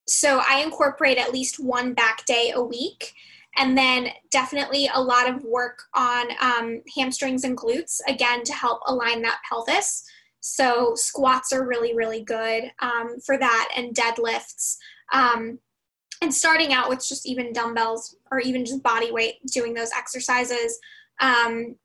so 0.07 0.41
i 0.49 0.61
incorporate 0.61 1.17
at 1.17 1.33
least 1.33 1.63
one 1.63 1.93
back 1.93 2.25
day 2.25 2.51
a 2.55 2.61
week 2.61 3.13
and 3.57 3.77
then 3.77 4.07
definitely 4.31 4.89
a 4.93 5.01
lot 5.01 5.29
of 5.29 5.43
work 5.43 5.83
on 5.93 6.27
um, 6.39 6.81
hamstrings 6.95 7.43
and 7.43 7.57
glutes 7.57 7.99
again 8.07 8.43
to 8.43 8.53
help 8.53 8.79
align 8.87 9.21
that 9.21 9.41
pelvis 9.47 10.05
so 10.41 10.93
squats 10.95 11.53
are 11.53 11.65
really, 11.65 11.95
really 11.95 12.23
good 12.23 12.71
um, 12.79 13.19
for 13.23 13.37
that, 13.37 13.69
and 13.75 13.95
deadlifts. 13.95 14.77
Um, 15.13 15.59
and 16.21 16.33
starting 16.33 16.71
out 16.71 16.87
with 16.87 17.05
just 17.05 17.27
even 17.27 17.51
dumbbells 17.51 18.15
or 18.31 18.39
even 18.39 18.63
just 18.63 18.83
body 18.83 19.11
weight, 19.11 19.45
doing 19.47 19.73
those 19.73 19.89
exercises. 19.91 20.79
Um, 21.19 21.75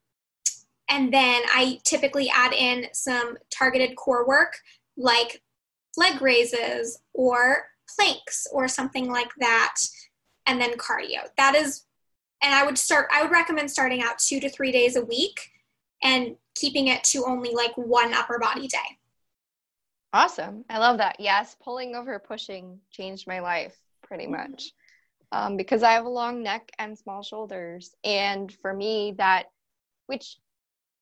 and 0.88 1.12
then 1.12 1.42
I 1.52 1.80
typically 1.84 2.30
add 2.32 2.52
in 2.52 2.86
some 2.92 3.36
targeted 3.50 3.96
core 3.96 4.26
work 4.26 4.58
like 4.96 5.42
leg 5.96 6.20
raises 6.20 7.00
or 7.14 7.64
planks 7.96 8.46
or 8.52 8.68
something 8.68 9.10
like 9.10 9.30
that, 9.40 9.76
and 10.46 10.60
then 10.60 10.76
cardio. 10.76 11.28
That 11.38 11.54
is, 11.54 11.84
and 12.42 12.54
I 12.54 12.64
would 12.64 12.78
start, 12.78 13.08
I 13.12 13.22
would 13.22 13.32
recommend 13.32 13.70
starting 13.70 14.02
out 14.02 14.18
two 14.18 14.38
to 14.40 14.50
three 14.50 14.70
days 14.70 14.96
a 14.96 15.04
week 15.04 15.50
and 16.02 16.36
keeping 16.54 16.88
it 16.88 17.02
to 17.04 17.24
only 17.26 17.52
like 17.54 17.76
one 17.76 18.12
upper 18.12 18.38
body 18.38 18.68
day. 18.68 18.98
Awesome. 20.12 20.64
I 20.70 20.78
love 20.78 20.98
that. 20.98 21.16
Yes, 21.18 21.56
pulling 21.60 21.94
over 21.94 22.18
pushing 22.18 22.78
changed 22.90 23.26
my 23.26 23.40
life 23.40 23.76
pretty 24.06 24.24
mm-hmm. 24.24 24.50
much 24.50 24.72
um, 25.32 25.56
because 25.56 25.82
I 25.82 25.92
have 25.92 26.04
a 26.04 26.10
long 26.10 26.42
neck 26.42 26.70
and 26.78 26.98
small 26.98 27.22
shoulders. 27.22 27.94
And 28.04 28.52
for 28.62 28.72
me, 28.72 29.14
that, 29.18 29.46
which 30.06 30.36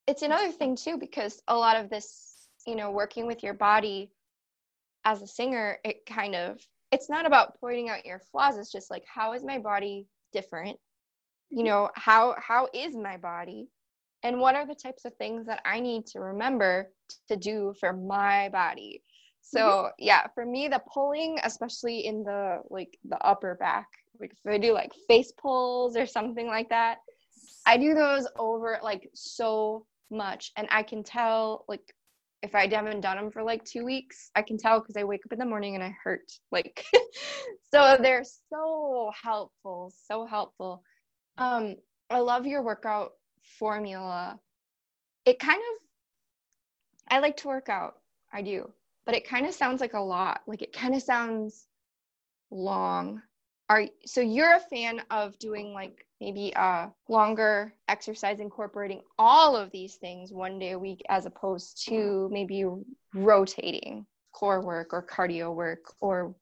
it's 0.06 0.22
another 0.22 0.50
thing 0.50 0.76
too, 0.76 0.98
because 0.98 1.42
a 1.48 1.56
lot 1.56 1.76
of 1.76 1.90
this, 1.90 2.48
you 2.66 2.76
know, 2.76 2.90
working 2.90 3.26
with 3.26 3.42
your 3.42 3.54
body 3.54 4.10
as 5.04 5.22
a 5.22 5.26
singer, 5.26 5.78
it 5.84 6.06
kind 6.06 6.34
of, 6.34 6.58
it's 6.90 7.10
not 7.10 7.26
about 7.26 7.60
pointing 7.60 7.88
out 7.88 8.06
your 8.06 8.18
flaws. 8.18 8.56
It's 8.56 8.72
just 8.72 8.90
like, 8.90 9.04
how 9.06 9.32
is 9.34 9.44
my 9.44 9.58
body 9.58 10.06
different? 10.32 10.78
You 11.50 11.58
mm-hmm. 11.58 11.66
know, 11.66 11.90
how, 11.94 12.36
how 12.38 12.68
is 12.72 12.96
my 12.96 13.16
body? 13.16 13.68
and 14.24 14.40
what 14.40 14.56
are 14.56 14.66
the 14.66 14.74
types 14.74 15.04
of 15.04 15.14
things 15.16 15.46
that 15.46 15.60
I 15.66 15.80
need 15.80 16.06
to 16.06 16.18
remember 16.18 16.90
to 17.28 17.36
do 17.36 17.74
for 17.78 17.92
my 17.92 18.48
body. 18.48 19.02
So 19.46 19.60
mm-hmm. 19.60 19.88
yeah, 19.98 20.26
for 20.34 20.46
me, 20.46 20.68
the 20.68 20.82
pulling, 20.92 21.38
especially 21.44 22.06
in 22.06 22.24
the 22.24 22.60
like 22.70 22.98
the 23.04 23.18
upper 23.18 23.54
back, 23.56 23.88
like 24.18 24.32
if 24.32 24.50
I 24.50 24.58
do 24.58 24.72
like 24.72 24.92
face 25.06 25.32
pulls 25.32 25.96
or 25.96 26.06
something 26.06 26.46
like 26.46 26.70
that, 26.70 26.98
I 27.66 27.76
do 27.76 27.94
those 27.94 28.26
over 28.38 28.78
like 28.82 29.10
so 29.14 29.84
much, 30.10 30.50
and 30.56 30.66
I 30.70 30.82
can 30.82 31.02
tell 31.02 31.64
like 31.68 31.94
if 32.42 32.54
I 32.54 32.68
haven't 32.68 33.00
done 33.00 33.16
them 33.16 33.30
for 33.30 33.42
like 33.42 33.64
two 33.64 33.84
weeks, 33.84 34.30
I 34.34 34.42
can 34.42 34.58
tell 34.58 34.80
because 34.80 34.96
I 34.96 35.04
wake 35.04 35.26
up 35.26 35.32
in 35.32 35.38
the 35.38 35.46
morning 35.46 35.74
and 35.74 35.84
I 35.84 35.94
hurt. 36.02 36.30
Like, 36.50 36.86
so 37.72 37.96
they're 38.00 38.24
so 38.50 39.10
helpful, 39.20 39.92
so 40.06 40.24
helpful. 40.26 40.82
Um, 41.38 41.76
I 42.10 42.20
love 42.20 42.46
your 42.46 42.62
workout 42.62 43.12
formula, 43.58 44.38
it 45.24 45.38
kind 45.38 45.58
of, 45.58 47.14
I 47.14 47.20
like 47.20 47.38
to 47.38 47.48
work 47.48 47.68
out. 47.68 47.94
I 48.32 48.42
do. 48.42 48.72
But 49.06 49.14
it 49.14 49.28
kind 49.28 49.46
of 49.46 49.54
sounds 49.54 49.80
like 49.80 49.94
a 49.94 50.00
lot. 50.00 50.40
Like 50.46 50.62
it 50.62 50.72
kind 50.72 50.94
of 50.94 51.02
sounds 51.02 51.66
long. 52.50 53.22
Are 53.68 53.86
so 54.04 54.20
you're 54.20 54.56
a 54.56 54.60
fan 54.60 55.02
of 55.10 55.38
doing 55.38 55.72
like 55.72 56.06
maybe 56.20 56.52
a 56.54 56.90
longer 57.08 57.74
exercise 57.88 58.40
incorporating 58.40 59.02
all 59.18 59.56
of 59.56 59.70
these 59.70 59.96
things 59.96 60.32
one 60.32 60.58
day 60.58 60.72
a 60.72 60.78
week 60.78 61.02
as 61.08 61.26
opposed 61.26 61.84
to 61.86 62.28
maybe 62.30 62.64
rotating 63.14 64.06
core 64.32 64.60
work 64.60 64.92
or 64.92 65.06
cardio 65.06 65.54
work 65.54 65.94
or 66.00 66.34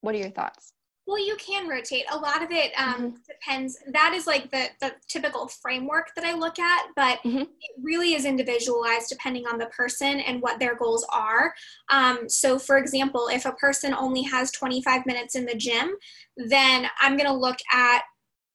what 0.00 0.14
are 0.14 0.18
your 0.18 0.30
thoughts? 0.30 0.72
Well, 1.06 1.24
you 1.24 1.36
can 1.36 1.68
rotate. 1.68 2.04
A 2.10 2.16
lot 2.16 2.42
of 2.42 2.50
it 2.50 2.72
um, 2.76 2.94
mm-hmm. 2.94 3.08
depends. 3.28 3.78
That 3.92 4.12
is 4.12 4.26
like 4.26 4.50
the, 4.50 4.68
the 4.80 4.92
typical 5.06 5.46
framework 5.46 6.10
that 6.16 6.24
I 6.24 6.34
look 6.34 6.58
at, 6.58 6.88
but 6.96 7.20
mm-hmm. 7.24 7.42
it 7.42 7.70
really 7.80 8.14
is 8.14 8.24
individualized 8.24 9.08
depending 9.08 9.46
on 9.46 9.56
the 9.56 9.66
person 9.66 10.18
and 10.20 10.42
what 10.42 10.58
their 10.58 10.74
goals 10.74 11.06
are. 11.12 11.54
Um, 11.90 12.28
so, 12.28 12.58
for 12.58 12.76
example, 12.76 13.28
if 13.28 13.46
a 13.46 13.52
person 13.52 13.94
only 13.94 14.22
has 14.22 14.50
25 14.50 15.06
minutes 15.06 15.36
in 15.36 15.46
the 15.46 15.54
gym, 15.54 15.94
then 16.36 16.88
I'm 17.00 17.16
going 17.16 17.30
to 17.30 17.36
look 17.36 17.58
at 17.72 18.02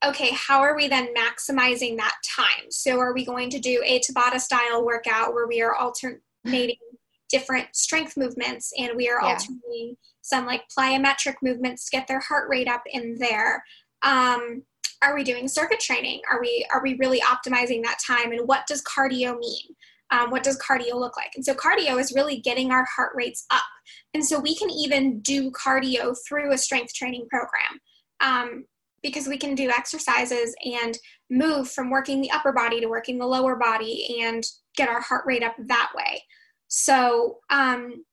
okay, 0.04 0.32
how 0.34 0.62
are 0.62 0.76
we 0.76 0.88
then 0.88 1.10
maximizing 1.14 1.96
that 1.98 2.16
time? 2.26 2.72
So, 2.72 3.00
are 3.00 3.14
we 3.14 3.24
going 3.24 3.50
to 3.52 3.60
do 3.60 3.82
a 3.86 4.00
Tabata 4.00 4.40
style 4.40 4.84
workout 4.84 5.34
where 5.34 5.48
we 5.48 5.62
are 5.62 5.76
alternating 5.76 6.76
different 7.32 7.76
strength 7.76 8.18
movements 8.18 8.72
and 8.78 8.92
we 8.96 9.10
are 9.10 9.22
yeah. 9.22 9.30
alternating 9.30 9.96
some 10.22 10.46
like 10.46 10.64
plyometric 10.78 11.36
movements 11.42 11.86
to 11.86 11.98
get 11.98 12.08
their 12.08 12.20
heart 12.20 12.50
rate 12.50 12.68
up 12.68 12.84
in 12.92 13.18
there. 13.20 13.64
um, 14.04 14.64
are 15.04 15.16
we 15.16 15.24
doing 15.24 15.48
circuit 15.48 15.80
training? 15.80 16.22
Are 16.30 16.40
we 16.40 16.66
are 16.72 16.82
we 16.84 16.96
really 16.96 17.22
optimizing 17.22 17.84
that 17.84 17.98
time? 18.06 18.32
And 18.32 18.48
what 18.48 18.68
does 18.68 18.84
cardio 18.84 19.38
mean? 19.38 19.76
Um, 20.12 20.30
what 20.30 20.44
does 20.44 20.60
cardio 20.60 20.96
look 20.96 21.16
like? 21.18 21.32
And 21.36 21.44
so 21.44 21.54
cardio 21.54 22.00
is 22.00 22.14
really 22.14 22.40
getting 22.40 22.72
our 22.72 22.86
heart 22.86 23.14
rates 23.16 23.46
up. 23.50 23.64
And 24.14 24.24
so 24.24 24.40
we 24.40 24.56
can 24.56 24.70
even 24.70 25.22
do 25.22 25.52
cardio 25.52 26.16
through 26.28 26.52
a 26.52 26.58
strength 26.58 26.94
training 26.94 27.28
program 27.30 27.80
um, 28.20 28.66
because 29.02 29.28
we 29.28 29.38
can 29.38 29.56
do 29.56 29.70
exercises 29.70 30.54
and 30.66 30.98
move 31.30 31.72
from 31.72 31.90
working 31.90 32.22
the 32.22 32.32
upper 32.32 32.52
body 32.52 32.82
to 32.82 32.88
working 32.88 33.18
the 33.18 33.26
lower 33.26 33.56
body 33.56 34.20
and 34.22 34.44
get 34.76 34.90
our 34.90 35.02
heart 35.02 35.24
rate 35.26 35.44
up 35.44 35.56
that 35.68 35.92
way. 35.96 36.22
So 36.72 37.40
um, 37.50 38.06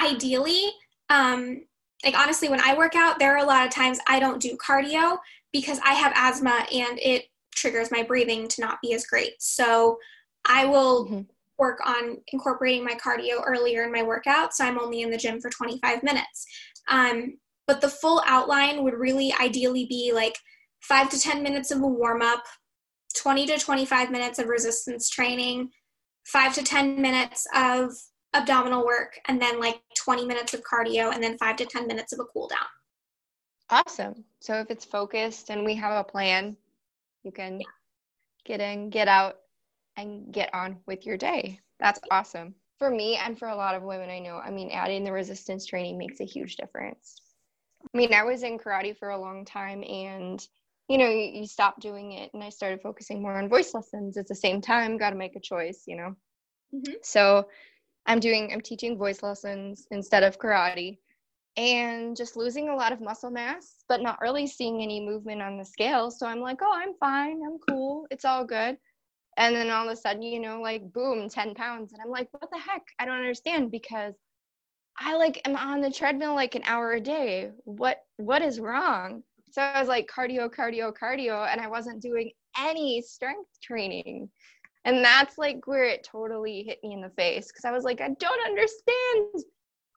ideally, 0.00 0.70
um, 1.08 1.62
like 2.04 2.16
honestly, 2.16 2.50
when 2.50 2.60
I 2.60 2.76
work 2.76 2.94
out, 2.94 3.18
there 3.18 3.34
are 3.34 3.42
a 3.42 3.46
lot 3.46 3.66
of 3.66 3.72
times 3.72 3.98
I 4.06 4.20
don't 4.20 4.40
do 4.40 4.56
cardio 4.56 5.16
because 5.50 5.80
I 5.82 5.94
have 5.94 6.12
asthma 6.14 6.66
and 6.72 6.98
it 7.00 7.24
triggers 7.54 7.90
my 7.90 8.02
breathing 8.02 8.48
to 8.48 8.60
not 8.60 8.78
be 8.82 8.92
as 8.92 9.06
great. 9.06 9.32
So 9.38 9.98
I 10.44 10.66
will 10.66 11.06
mm-hmm. 11.06 11.20
work 11.58 11.80
on 11.84 12.18
incorporating 12.32 12.84
my 12.84 12.94
cardio 12.94 13.42
earlier 13.46 13.82
in 13.84 13.92
my 13.92 14.02
workout. 14.02 14.54
So 14.54 14.66
I'm 14.66 14.78
only 14.78 15.00
in 15.00 15.10
the 15.10 15.16
gym 15.16 15.40
for 15.40 15.48
25 15.48 16.02
minutes. 16.02 16.46
Um, 16.88 17.38
but 17.66 17.80
the 17.80 17.88
full 17.88 18.22
outline 18.26 18.84
would 18.84 18.94
really 18.94 19.32
ideally 19.40 19.86
be 19.86 20.12
like 20.14 20.36
five 20.82 21.08
to 21.10 21.18
10 21.18 21.42
minutes 21.42 21.70
of 21.70 21.80
a 21.80 21.86
warm 21.86 22.20
up, 22.20 22.44
20 23.16 23.46
to 23.46 23.58
25 23.58 24.10
minutes 24.10 24.38
of 24.38 24.48
resistance 24.48 25.08
training, 25.08 25.70
five 26.24 26.54
to 26.54 26.62
10 26.62 27.00
minutes 27.00 27.46
of 27.54 27.92
abdominal 28.34 28.84
work, 28.84 29.18
and 29.28 29.40
then 29.40 29.60
like 29.60 29.80
20 29.96 30.26
minutes 30.26 30.54
of 30.54 30.62
cardio, 30.62 31.12
and 31.12 31.22
then 31.22 31.36
five 31.38 31.56
to 31.56 31.66
10 31.66 31.86
minutes 31.86 32.12
of 32.12 32.20
a 32.20 32.24
cool 32.24 32.48
down. 32.48 32.58
Awesome. 33.70 34.24
So 34.40 34.54
if 34.54 34.70
it's 34.70 34.84
focused 34.84 35.50
and 35.50 35.64
we 35.64 35.74
have 35.76 35.92
a 35.92 36.04
plan, 36.04 36.56
you 37.22 37.30
can 37.30 37.60
yeah. 37.60 37.66
get 38.44 38.60
in, 38.60 38.90
get 38.90 39.08
out, 39.08 39.36
and 39.96 40.32
get 40.32 40.52
on 40.54 40.78
with 40.86 41.06
your 41.06 41.16
day. 41.16 41.60
That's 41.78 42.00
awesome. 42.10 42.54
For 42.78 42.90
me 42.90 43.16
and 43.16 43.38
for 43.38 43.48
a 43.48 43.56
lot 43.56 43.74
of 43.74 43.82
women 43.82 44.10
I 44.10 44.18
know, 44.18 44.36
I 44.36 44.50
mean, 44.50 44.70
adding 44.70 45.04
the 45.04 45.12
resistance 45.12 45.66
training 45.66 45.98
makes 45.98 46.20
a 46.20 46.24
huge 46.24 46.56
difference. 46.56 47.20
I 47.82 47.96
mean, 47.96 48.12
I 48.12 48.24
was 48.24 48.42
in 48.42 48.58
karate 48.58 48.96
for 48.96 49.10
a 49.10 49.20
long 49.20 49.44
time 49.44 49.84
and 49.84 50.46
you 50.90 50.98
know, 50.98 51.08
you, 51.08 51.40
you 51.40 51.46
stop 51.46 51.80
doing 51.80 52.12
it 52.12 52.30
and 52.34 52.42
I 52.42 52.48
started 52.48 52.82
focusing 52.82 53.22
more 53.22 53.38
on 53.38 53.48
voice 53.48 53.74
lessons 53.74 54.16
at 54.16 54.26
the 54.26 54.34
same 54.34 54.60
time, 54.60 54.98
got 54.98 55.10
to 55.10 55.16
make 55.16 55.36
a 55.36 55.40
choice, 55.40 55.84
you 55.86 55.96
know. 55.96 56.16
Mm-hmm. 56.74 56.94
So 57.04 57.46
I'm 58.06 58.18
doing 58.18 58.52
I'm 58.52 58.60
teaching 58.60 58.98
voice 58.98 59.22
lessons 59.22 59.86
instead 59.92 60.24
of 60.24 60.40
karate 60.40 60.98
and 61.56 62.16
just 62.16 62.36
losing 62.36 62.70
a 62.70 62.74
lot 62.74 62.92
of 62.92 63.00
muscle 63.00 63.30
mass, 63.30 63.84
but 63.88 64.02
not 64.02 64.20
really 64.20 64.48
seeing 64.48 64.82
any 64.82 65.00
movement 65.00 65.42
on 65.42 65.58
the 65.58 65.64
scale. 65.64 66.10
So 66.10 66.26
I'm 66.26 66.40
like, 66.40 66.58
oh, 66.60 66.72
I'm 66.74 66.94
fine. 66.98 67.40
I'm 67.46 67.58
cool. 67.68 68.08
It's 68.10 68.24
all 68.24 68.44
good. 68.44 68.76
And 69.36 69.54
then 69.54 69.70
all 69.70 69.86
of 69.86 69.92
a 69.92 69.96
sudden, 69.96 70.22
you 70.22 70.40
know, 70.40 70.60
like 70.60 70.92
boom, 70.92 71.28
10 71.28 71.54
pounds. 71.54 71.92
And 71.92 72.02
I'm 72.02 72.10
like, 72.10 72.26
what 72.32 72.50
the 72.50 72.58
heck? 72.58 72.82
I 72.98 73.04
don't 73.04 73.14
understand 73.14 73.70
because 73.70 74.14
I 74.98 75.16
like 75.16 75.40
am 75.46 75.54
on 75.54 75.82
the 75.82 75.90
treadmill 75.92 76.34
like 76.34 76.56
an 76.56 76.62
hour 76.64 76.92
a 76.92 77.00
day. 77.00 77.52
What 77.64 77.98
what 78.16 78.42
is 78.42 78.58
wrong? 78.58 79.22
So 79.50 79.62
I 79.62 79.80
was 79.80 79.88
like 79.88 80.08
cardio, 80.08 80.48
cardio, 80.48 80.92
cardio, 80.92 81.46
and 81.50 81.60
I 81.60 81.68
wasn't 81.68 82.02
doing 82.02 82.30
any 82.58 83.02
strength 83.02 83.50
training. 83.62 84.28
And 84.84 85.04
that's 85.04 85.36
like 85.36 85.66
where 85.66 85.84
it 85.84 86.06
totally 86.10 86.62
hit 86.62 86.78
me 86.82 86.94
in 86.94 87.02
the 87.02 87.10
face 87.10 87.48
because 87.48 87.64
I 87.64 87.72
was 87.72 87.84
like, 87.84 88.00
I 88.00 88.10
don't 88.18 88.46
understand 88.46 89.44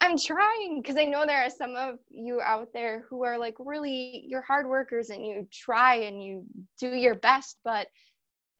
I'm 0.04 0.18
trying 0.18 0.82
because 0.82 0.98
I 0.98 1.06
know 1.06 1.26
there 1.26 1.46
are 1.46 1.50
some 1.50 1.78
of 1.78 1.96
you 2.10 2.42
out 2.42 2.68
there 2.74 3.06
who 3.10 3.24
are 3.24 3.38
like 3.38 3.56
really 3.58 4.26
you're 4.28 4.42
hard 4.42 4.68
workers 4.68 5.10
and 5.10 5.26
you 5.26 5.48
try 5.50 5.96
and 5.96 6.22
you 6.22 6.44
do 6.78 6.90
your 6.90 7.16
best, 7.16 7.58
but 7.64 7.88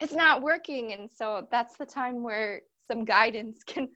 it's 0.00 0.14
not 0.14 0.40
working. 0.40 0.94
And 0.94 1.10
so 1.14 1.46
that's 1.50 1.76
the 1.76 1.84
time 1.84 2.22
where 2.22 2.62
some 2.90 3.04
guidance 3.04 3.62
can 3.66 3.88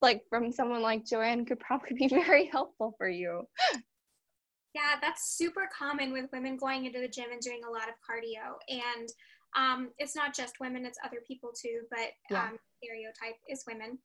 like 0.00 0.22
from 0.30 0.50
someone 0.52 0.80
like 0.80 1.04
Joanne 1.04 1.44
could 1.44 1.60
probably 1.60 1.96
be 1.98 2.08
very 2.08 2.46
helpful 2.46 2.94
for 2.96 3.08
you. 3.08 3.42
Yeah, 4.76 4.98
that's 5.00 5.38
super 5.38 5.70
common 5.76 6.12
with 6.12 6.28
women 6.34 6.58
going 6.58 6.84
into 6.84 7.00
the 7.00 7.08
gym 7.08 7.32
and 7.32 7.40
doing 7.40 7.62
a 7.66 7.70
lot 7.70 7.88
of 7.88 7.94
cardio. 8.04 8.58
And 8.68 9.08
um, 9.56 9.88
it's 9.98 10.14
not 10.14 10.34
just 10.34 10.60
women, 10.60 10.84
it's 10.84 10.98
other 11.02 11.22
people 11.26 11.50
too, 11.58 11.80
but 11.88 12.12
yeah. 12.30 12.48
um, 12.48 12.58
stereotype 12.76 13.40
is 13.48 13.64
women. 13.66 13.96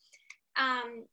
Um, 0.56 1.04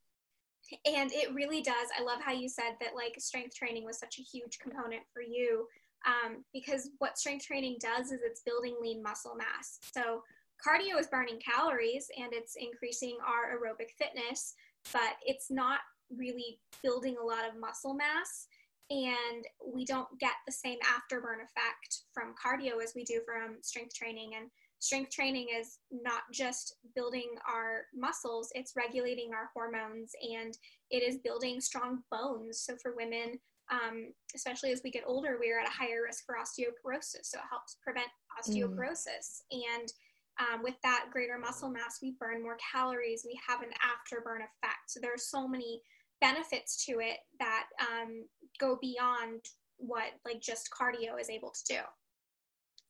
and 0.84 1.10
it 1.12 1.32
really 1.32 1.62
does 1.62 1.88
i 1.98 2.02
love 2.02 2.20
how 2.20 2.30
you 2.30 2.46
said 2.46 2.72
that 2.78 2.94
like 2.94 3.14
strength 3.18 3.56
training 3.56 3.86
was 3.86 3.98
such 3.98 4.18
a 4.18 4.22
huge 4.22 4.58
component 4.58 5.00
for 5.14 5.22
you 5.22 5.66
um, 6.06 6.44
because 6.52 6.90
what 6.98 7.16
strength 7.16 7.46
training 7.46 7.78
does 7.80 8.12
is 8.12 8.20
it's 8.22 8.42
building 8.42 8.76
lean 8.78 9.02
muscle 9.02 9.34
mass 9.34 9.78
so 9.80 10.22
cardio 10.62 11.00
is 11.00 11.06
burning 11.06 11.40
calories 11.40 12.08
and 12.18 12.34
it's 12.34 12.54
increasing 12.56 13.16
our 13.26 13.56
aerobic 13.56 13.92
fitness 13.96 14.52
but 14.92 15.16
it's 15.24 15.50
not 15.50 15.80
really 16.14 16.58
building 16.82 17.16
a 17.18 17.24
lot 17.24 17.48
of 17.48 17.58
muscle 17.58 17.94
mass 17.94 18.46
and 18.90 19.44
we 19.74 19.84
don't 19.84 20.08
get 20.18 20.32
the 20.46 20.52
same 20.52 20.78
afterburn 20.80 21.44
effect 21.44 22.02
from 22.12 22.34
cardio 22.34 22.82
as 22.82 22.94
we 22.94 23.04
do 23.04 23.20
from 23.26 23.58
strength 23.60 23.94
training 23.94 24.32
and 24.36 24.48
strength 24.80 25.10
training 25.10 25.48
is 25.58 25.78
not 25.90 26.22
just 26.32 26.76
building 26.94 27.30
our 27.46 27.82
muscles, 27.94 28.50
it's 28.54 28.74
regulating 28.76 29.30
our 29.34 29.50
hormones 29.52 30.12
and 30.22 30.56
it 30.90 31.02
is 31.02 31.18
building 31.18 31.60
strong 31.60 32.02
bones. 32.10 32.60
So 32.60 32.76
for 32.80 32.94
women, 32.96 33.38
um, 33.70 34.12
especially 34.34 34.72
as 34.72 34.80
we 34.82 34.90
get 34.90 35.04
older, 35.06 35.36
we 35.38 35.50
are 35.52 35.60
at 35.60 35.68
a 35.68 35.72
higher 35.72 36.02
risk 36.06 36.24
for 36.24 36.36
osteoporosis. 36.36 37.24
So 37.24 37.38
it 37.38 37.50
helps 37.50 37.76
prevent 37.82 38.08
osteoporosis. 38.40 39.42
Mm. 39.52 39.62
And 39.76 39.92
um, 40.40 40.62
with 40.62 40.76
that 40.84 41.06
greater 41.12 41.38
muscle 41.38 41.68
mass, 41.68 41.98
we 42.00 42.14
burn 42.18 42.42
more 42.42 42.56
calories. 42.72 43.24
We 43.26 43.38
have 43.46 43.60
an 43.62 43.70
afterburn 43.82 44.38
effect. 44.38 44.86
So 44.86 45.00
there 45.00 45.12
are 45.12 45.18
so 45.18 45.48
many 45.48 45.82
benefits 46.20 46.84
to 46.86 47.00
it 47.00 47.18
that 47.38 47.66
um, 47.80 48.24
go 48.58 48.78
beyond 48.80 49.40
what 49.76 50.06
like 50.24 50.40
just 50.40 50.70
cardio 50.70 51.20
is 51.20 51.30
able 51.30 51.50
to 51.50 51.74
do. 51.74 51.80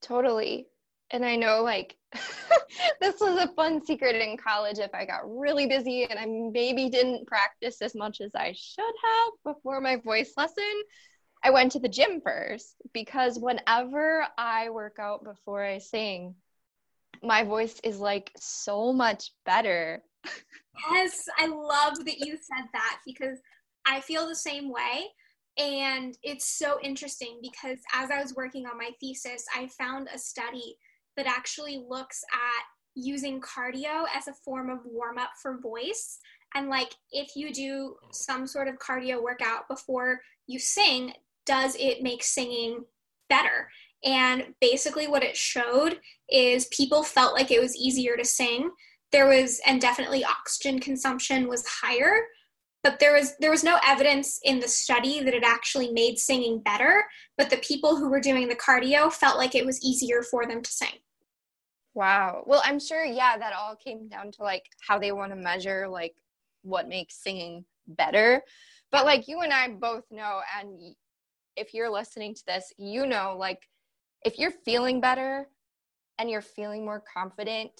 Totally 0.00 0.68
and 1.10 1.24
I 1.24 1.36
know 1.36 1.62
like 1.62 1.96
this 3.00 3.20
was 3.20 3.42
a 3.42 3.52
fun 3.54 3.84
secret 3.84 4.16
in 4.16 4.36
college 4.36 4.78
if 4.78 4.90
I 4.94 5.04
got 5.04 5.20
really 5.24 5.66
busy 5.66 6.04
and 6.04 6.18
I 6.18 6.26
maybe 6.26 6.88
didn't 6.88 7.26
practice 7.26 7.80
as 7.80 7.94
much 7.94 8.20
as 8.20 8.34
I 8.34 8.54
should 8.56 8.82
have 8.84 9.54
before 9.54 9.80
my 9.80 9.96
voice 9.96 10.32
lesson. 10.36 10.64
I 11.42 11.50
went 11.50 11.72
to 11.72 11.78
the 11.78 11.88
gym 11.88 12.20
first 12.20 12.74
because 12.92 13.38
whenever 13.38 14.26
I 14.36 14.70
work 14.70 14.96
out 15.00 15.22
before 15.24 15.64
I 15.64 15.78
sing, 15.78 16.34
my 17.22 17.42
voice 17.42 17.80
is 17.84 17.98
like 17.98 18.30
so 18.36 18.92
much 18.92 19.32
better. 19.44 20.02
yes, 20.90 21.24
I 21.38 21.46
love 21.46 22.04
that 22.04 22.18
you 22.18 22.36
said 22.36 22.66
that 22.72 22.98
because 23.06 23.38
I 23.86 24.00
feel 24.00 24.26
the 24.26 24.36
same 24.36 24.70
way. 24.70 25.04
And 25.56 26.16
it's 26.22 26.56
so 26.58 26.78
interesting 26.82 27.40
because 27.42 27.78
as 27.92 28.10
I 28.10 28.22
was 28.22 28.34
working 28.36 28.66
on 28.66 28.78
my 28.78 28.90
thesis, 29.00 29.44
I 29.54 29.68
found 29.78 30.08
a 30.12 30.18
study 30.18 30.76
that 31.16 31.26
actually 31.26 31.84
looks 31.88 32.22
at 32.32 32.64
using 32.94 33.40
cardio 33.40 34.04
as 34.16 34.28
a 34.28 34.34
form 34.44 34.70
of 34.70 34.78
warm 34.84 35.18
up 35.18 35.30
for 35.42 35.58
voice. 35.60 36.18
And 36.54 36.68
like 36.68 36.94
if 37.10 37.34
you 37.34 37.52
do 37.52 37.96
some 38.12 38.46
sort 38.46 38.68
of 38.68 38.78
cardio 38.78 39.22
workout 39.22 39.68
before 39.68 40.20
you 40.46 40.58
sing, 40.58 41.12
does 41.44 41.76
it 41.76 42.02
make 42.02 42.22
singing 42.22 42.84
better? 43.28 43.68
And 44.04 44.54
basically, 44.60 45.08
what 45.08 45.24
it 45.24 45.36
showed 45.36 46.00
is 46.30 46.66
people 46.66 47.02
felt 47.02 47.34
like 47.34 47.50
it 47.50 47.60
was 47.60 47.76
easier 47.76 48.16
to 48.16 48.24
sing. 48.24 48.70
There 49.10 49.26
was, 49.26 49.60
and 49.66 49.80
definitely 49.80 50.24
oxygen 50.24 50.78
consumption 50.78 51.48
was 51.48 51.66
higher, 51.66 52.20
but 52.84 53.00
there 53.00 53.12
was 53.12 53.36
there 53.40 53.50
was 53.50 53.64
no 53.64 53.78
evidence 53.84 54.38
in 54.44 54.60
the 54.60 54.68
study 54.68 55.22
that 55.22 55.34
it 55.34 55.42
actually 55.44 55.90
made 55.90 56.18
singing 56.18 56.60
better. 56.60 57.04
But 57.36 57.50
the 57.50 57.56
people 57.58 57.96
who 57.96 58.08
were 58.08 58.20
doing 58.20 58.48
the 58.48 58.54
cardio 58.54 59.12
felt 59.12 59.36
like 59.36 59.54
it 59.54 59.66
was 59.66 59.82
easier 59.84 60.22
for 60.22 60.46
them 60.46 60.62
to 60.62 60.70
sing. 60.70 61.00
Wow. 61.94 62.44
Well, 62.46 62.62
I'm 62.64 62.78
sure, 62.78 63.04
yeah, 63.04 63.36
that 63.36 63.54
all 63.54 63.74
came 63.74 64.08
down 64.08 64.30
to 64.32 64.42
like 64.42 64.64
how 64.86 65.00
they 65.00 65.10
want 65.10 65.32
to 65.32 65.36
measure 65.36 65.88
like 65.88 66.14
what 66.62 66.88
makes 66.88 67.20
singing 67.20 67.64
better. 67.88 68.42
But 68.92 69.04
like 69.04 69.26
you 69.26 69.40
and 69.40 69.52
I 69.52 69.68
both 69.68 70.04
know, 70.10 70.40
and 70.58 70.94
if 71.56 71.74
you're 71.74 71.90
listening 71.90 72.34
to 72.34 72.42
this, 72.46 72.72
you 72.78 73.04
know, 73.06 73.36
like 73.36 73.68
if 74.24 74.38
you're 74.38 74.52
feeling 74.64 75.00
better 75.00 75.48
and 76.18 76.30
you're 76.30 76.42
feeling 76.42 76.84
more 76.84 77.02
confident, 77.12 77.72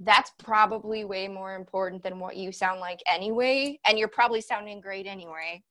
that's 0.00 0.32
probably 0.38 1.04
way 1.04 1.28
more 1.28 1.54
important 1.54 2.02
than 2.02 2.18
what 2.18 2.36
you 2.36 2.52
sound 2.52 2.80
like 2.80 3.00
anyway. 3.06 3.78
And 3.86 3.98
you're 3.98 4.08
probably 4.08 4.40
sounding 4.40 4.80
great 4.80 5.06
anyway. 5.06 5.62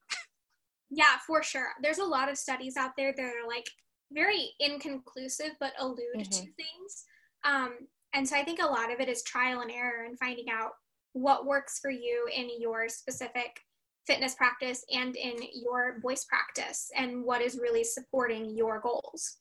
yeah, 0.89 1.17
for 1.25 1.41
sure. 1.41 1.69
There's 1.81 1.97
a 1.97 2.03
lot 2.03 2.29
of 2.29 2.37
studies 2.37 2.77
out 2.77 2.91
there 2.95 3.13
that 3.15 3.23
are 3.23 3.47
like 3.47 3.65
very 4.11 4.51
inconclusive 4.59 5.51
but 5.59 5.73
allude 5.79 5.97
mm-hmm. 6.17 6.29
to 6.29 6.41
things. 6.41 7.05
Um, 7.43 7.71
and 8.13 8.27
so 8.27 8.35
I 8.35 8.43
think 8.43 8.61
a 8.61 8.65
lot 8.65 8.91
of 8.91 8.99
it 8.99 9.09
is 9.09 9.23
trial 9.23 9.61
and 9.61 9.71
error 9.71 10.05
and 10.05 10.17
finding 10.17 10.49
out 10.51 10.71
what 11.13 11.45
works 11.45 11.79
for 11.79 11.91
you 11.91 12.27
in 12.35 12.49
your 12.59 12.87
specific 12.89 13.59
fitness 14.05 14.35
practice 14.35 14.83
and 14.91 15.15
in 15.15 15.35
your 15.53 15.99
voice 16.01 16.25
practice 16.25 16.89
and 16.95 17.23
what 17.23 17.41
is 17.41 17.59
really 17.61 17.83
supporting 17.83 18.55
your 18.55 18.79
goals. 18.79 19.37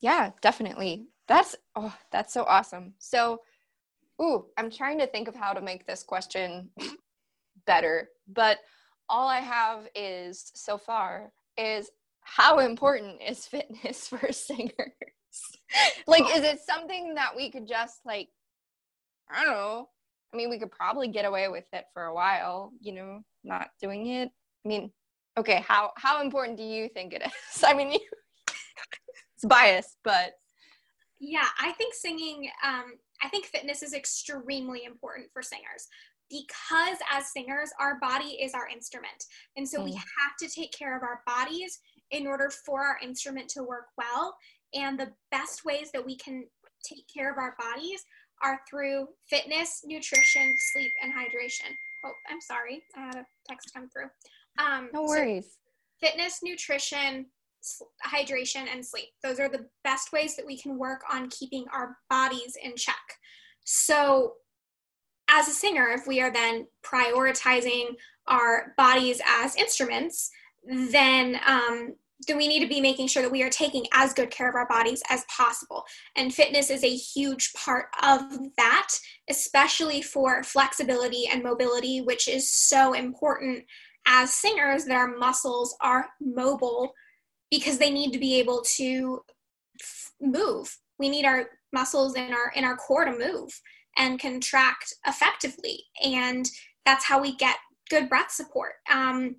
Yeah, 0.00 0.30
definitely. 0.40 1.08
That's 1.26 1.56
oh, 1.76 1.94
that's 2.10 2.32
so 2.32 2.44
awesome. 2.44 2.94
So, 2.98 3.40
ooh, 4.20 4.46
I'm 4.56 4.70
trying 4.70 4.98
to 4.98 5.06
think 5.06 5.28
of 5.28 5.34
how 5.34 5.52
to 5.52 5.60
make 5.60 5.86
this 5.86 6.02
question 6.02 6.70
better, 7.66 8.08
but 8.26 8.58
all 9.08 9.28
I 9.28 9.40
have 9.40 9.88
is 9.94 10.52
so 10.54 10.78
far 10.78 11.32
is 11.56 11.90
how 12.20 12.58
important 12.58 13.20
is 13.26 13.46
fitness 13.46 14.08
for 14.08 14.32
singers? 14.32 14.72
like, 16.06 16.24
is 16.34 16.42
it 16.44 16.60
something 16.60 17.14
that 17.14 17.36
we 17.36 17.50
could 17.50 17.66
just 17.66 18.00
like, 18.04 18.28
I 19.30 19.44
don't 19.44 19.52
know. 19.52 19.88
I 20.32 20.36
mean, 20.36 20.50
we 20.50 20.58
could 20.58 20.70
probably 20.70 21.08
get 21.08 21.24
away 21.24 21.48
with 21.48 21.64
it 21.72 21.84
for 21.92 22.04
a 22.04 22.14
while, 22.14 22.72
you 22.80 22.92
know, 22.92 23.20
not 23.44 23.68
doing 23.80 24.06
it. 24.06 24.30
I 24.64 24.68
mean, 24.68 24.90
okay, 25.38 25.64
how 25.66 25.92
how 25.96 26.22
important 26.22 26.58
do 26.58 26.64
you 26.64 26.88
think 26.88 27.14
it 27.14 27.22
is? 27.22 27.64
I 27.64 27.74
mean, 27.74 27.92
you, 27.92 28.00
it's 29.38 29.44
biased, 29.44 29.98
but 30.02 30.32
yeah, 31.20 31.46
I 31.60 31.70
think 31.72 31.94
singing. 31.94 32.50
Um, 32.66 32.94
I 33.22 33.28
think 33.28 33.46
fitness 33.46 33.84
is 33.84 33.94
extremely 33.94 34.84
important 34.84 35.28
for 35.32 35.42
singers 35.42 35.86
because 36.28 36.98
as 37.12 37.32
singers, 37.32 37.70
our 37.80 38.00
body 38.00 38.38
is 38.42 38.52
our 38.52 38.68
instrument, 38.68 39.26
and 39.56 39.68
so 39.68 39.78
mm. 39.80 39.84
we 39.84 39.92
have 39.92 40.36
to 40.40 40.48
take 40.48 40.72
care 40.72 40.96
of 40.96 41.04
our 41.04 41.22
bodies 41.24 41.78
in 42.10 42.26
order 42.26 42.50
for 42.66 42.82
our 42.82 42.98
instrument 43.00 43.48
to 43.50 43.62
work 43.62 43.86
well. 43.96 44.36
And 44.74 44.98
the 44.98 45.12
best 45.30 45.64
ways 45.64 45.90
that 45.94 46.04
we 46.04 46.16
can 46.16 46.44
take 46.82 47.04
care 47.14 47.30
of 47.30 47.38
our 47.38 47.54
bodies 47.60 48.02
are 48.42 48.60
through 48.68 49.06
fitness, 49.30 49.82
nutrition, 49.84 50.52
sleep, 50.72 50.92
and 51.00 51.12
hydration. 51.12 51.70
Oh, 52.04 52.12
I'm 52.28 52.40
sorry, 52.40 52.82
I 52.96 53.06
had 53.06 53.16
a 53.16 53.26
text 53.48 53.70
come 53.72 53.88
through. 53.88 54.08
Um, 54.58 54.90
no 54.92 55.04
worries. 55.04 55.44
So 55.44 56.08
fitness, 56.08 56.40
nutrition, 56.42 57.26
hydration, 58.06 58.66
and 58.72 58.84
sleep. 58.84 59.08
Those 59.22 59.40
are 59.40 59.48
the 59.48 59.66
best 59.84 60.12
ways 60.12 60.36
that 60.36 60.46
we 60.46 60.58
can 60.58 60.78
work 60.78 61.02
on 61.10 61.30
keeping 61.30 61.64
our 61.72 61.96
bodies 62.08 62.56
in 62.62 62.76
check. 62.76 62.94
So, 63.64 64.34
as 65.30 65.48
a 65.48 65.52
singer, 65.52 65.88
if 65.88 66.06
we 66.06 66.20
are 66.20 66.32
then 66.32 66.66
prioritizing 66.82 67.96
our 68.26 68.74
bodies 68.76 69.20
as 69.26 69.56
instruments, 69.56 70.30
then 70.64 71.38
um, 71.46 71.94
then 72.26 72.36
we 72.36 72.48
need 72.48 72.60
to 72.60 72.68
be 72.68 72.80
making 72.80 73.06
sure 73.06 73.22
that 73.22 73.30
we 73.30 73.42
are 73.42 73.50
taking 73.50 73.86
as 73.92 74.12
good 74.12 74.30
care 74.30 74.48
of 74.48 74.54
our 74.56 74.66
bodies 74.66 75.02
as 75.08 75.24
possible. 75.26 75.84
And 76.16 76.34
fitness 76.34 76.68
is 76.68 76.82
a 76.82 76.94
huge 76.94 77.52
part 77.54 77.86
of 78.02 78.22
that, 78.56 78.88
especially 79.30 80.02
for 80.02 80.42
flexibility 80.42 81.28
and 81.30 81.44
mobility, 81.44 82.00
which 82.00 82.26
is 82.26 82.52
so 82.52 82.94
important 82.94 83.64
as 84.06 84.32
singers 84.32 84.84
that 84.86 84.96
our 84.96 85.16
muscles 85.16 85.76
are 85.80 86.08
mobile 86.20 86.92
because 87.50 87.78
they 87.78 87.90
need 87.90 88.12
to 88.12 88.18
be 88.18 88.38
able 88.38 88.62
to 88.76 89.20
f- 89.80 90.12
move. 90.20 90.76
We 90.98 91.08
need 91.08 91.24
our 91.24 91.46
muscles 91.72 92.16
in 92.16 92.32
our 92.32 92.52
in 92.54 92.64
our 92.64 92.76
core 92.76 93.04
to 93.04 93.12
move 93.12 93.60
and 93.96 94.20
contract 94.20 94.94
effectively, 95.06 95.84
and 96.04 96.48
that's 96.84 97.04
how 97.04 97.20
we 97.20 97.36
get 97.36 97.56
good 97.90 98.08
breath 98.08 98.30
support. 98.30 98.72
Um, 98.90 99.36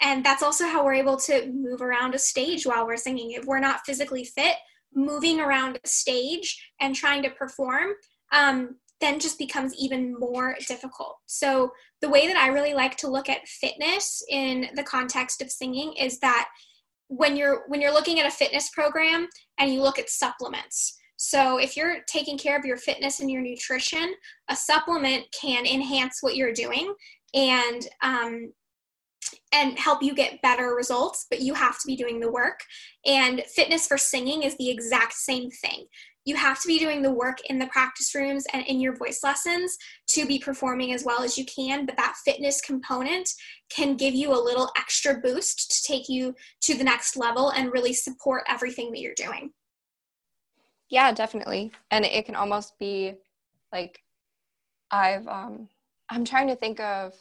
and 0.00 0.24
that's 0.24 0.42
also 0.42 0.66
how 0.66 0.84
we're 0.84 0.94
able 0.94 1.16
to 1.18 1.46
move 1.52 1.80
around 1.80 2.14
a 2.14 2.18
stage 2.18 2.66
while 2.66 2.86
we're 2.86 2.96
singing. 2.96 3.32
If 3.32 3.44
we're 3.44 3.60
not 3.60 3.86
physically 3.86 4.24
fit, 4.24 4.56
moving 4.94 5.40
around 5.40 5.78
a 5.82 5.88
stage 5.88 6.72
and 6.80 6.94
trying 6.94 7.22
to 7.22 7.30
perform 7.30 7.92
um, 8.32 8.76
then 9.00 9.20
just 9.20 9.38
becomes 9.38 9.74
even 9.74 10.18
more 10.18 10.56
difficult. 10.66 11.16
So, 11.26 11.72
the 12.00 12.08
way 12.08 12.26
that 12.26 12.36
I 12.36 12.48
really 12.48 12.74
like 12.74 12.96
to 12.98 13.08
look 13.08 13.28
at 13.28 13.46
fitness 13.48 14.22
in 14.28 14.68
the 14.74 14.82
context 14.82 15.40
of 15.40 15.50
singing 15.50 15.94
is 15.94 16.18
that 16.20 16.48
when 17.08 17.36
you're 17.36 17.64
when 17.68 17.80
you're 17.80 17.92
looking 17.92 18.20
at 18.20 18.26
a 18.26 18.30
fitness 18.30 18.70
program 18.70 19.28
and 19.58 19.72
you 19.72 19.82
look 19.82 19.98
at 19.98 20.10
supplements. 20.10 20.96
So 21.16 21.58
if 21.58 21.76
you're 21.76 21.98
taking 22.08 22.36
care 22.36 22.58
of 22.58 22.64
your 22.64 22.76
fitness 22.76 23.20
and 23.20 23.30
your 23.30 23.40
nutrition 23.40 24.14
a 24.48 24.56
supplement 24.56 25.24
can 25.38 25.64
enhance 25.64 26.18
what 26.20 26.36
you're 26.36 26.52
doing 26.52 26.92
and 27.34 27.86
um, 28.02 28.52
and 29.52 29.78
help 29.78 30.02
you 30.02 30.14
get 30.14 30.42
better 30.42 30.74
results 30.74 31.26
but 31.30 31.40
you 31.40 31.54
have 31.54 31.78
to 31.78 31.86
be 31.86 31.96
doing 31.96 32.20
the 32.20 32.32
work. 32.32 32.60
And 33.06 33.42
fitness 33.54 33.86
for 33.86 33.98
singing 33.98 34.42
is 34.42 34.56
the 34.56 34.70
exact 34.70 35.14
same 35.14 35.50
thing 35.50 35.86
you 36.24 36.36
have 36.36 36.60
to 36.60 36.68
be 36.68 36.78
doing 36.78 37.02
the 37.02 37.10
work 37.10 37.38
in 37.48 37.58
the 37.58 37.66
practice 37.66 38.14
rooms 38.14 38.46
and 38.52 38.66
in 38.66 38.80
your 38.80 38.96
voice 38.96 39.20
lessons 39.22 39.76
to 40.08 40.26
be 40.26 40.38
performing 40.38 40.92
as 40.92 41.04
well 41.04 41.22
as 41.22 41.36
you 41.36 41.44
can. 41.44 41.84
But 41.84 41.96
that 41.96 42.16
fitness 42.24 42.60
component 42.60 43.28
can 43.68 43.96
give 43.96 44.14
you 44.14 44.32
a 44.32 44.40
little 44.42 44.70
extra 44.76 45.18
boost 45.18 45.70
to 45.70 45.92
take 45.92 46.08
you 46.08 46.34
to 46.62 46.74
the 46.74 46.84
next 46.84 47.16
level 47.16 47.50
and 47.50 47.72
really 47.72 47.92
support 47.92 48.44
everything 48.48 48.90
that 48.92 49.00
you're 49.00 49.14
doing. 49.16 49.52
Yeah, 50.88 51.12
definitely. 51.12 51.72
And 51.90 52.04
it 52.04 52.24
can 52.24 52.36
almost 52.36 52.78
be 52.78 53.14
like 53.72 54.00
I've 54.90 55.26
um 55.26 55.68
I'm 56.08 56.24
trying 56.24 56.48
to 56.48 56.56
think 56.56 56.80
of 56.80 57.14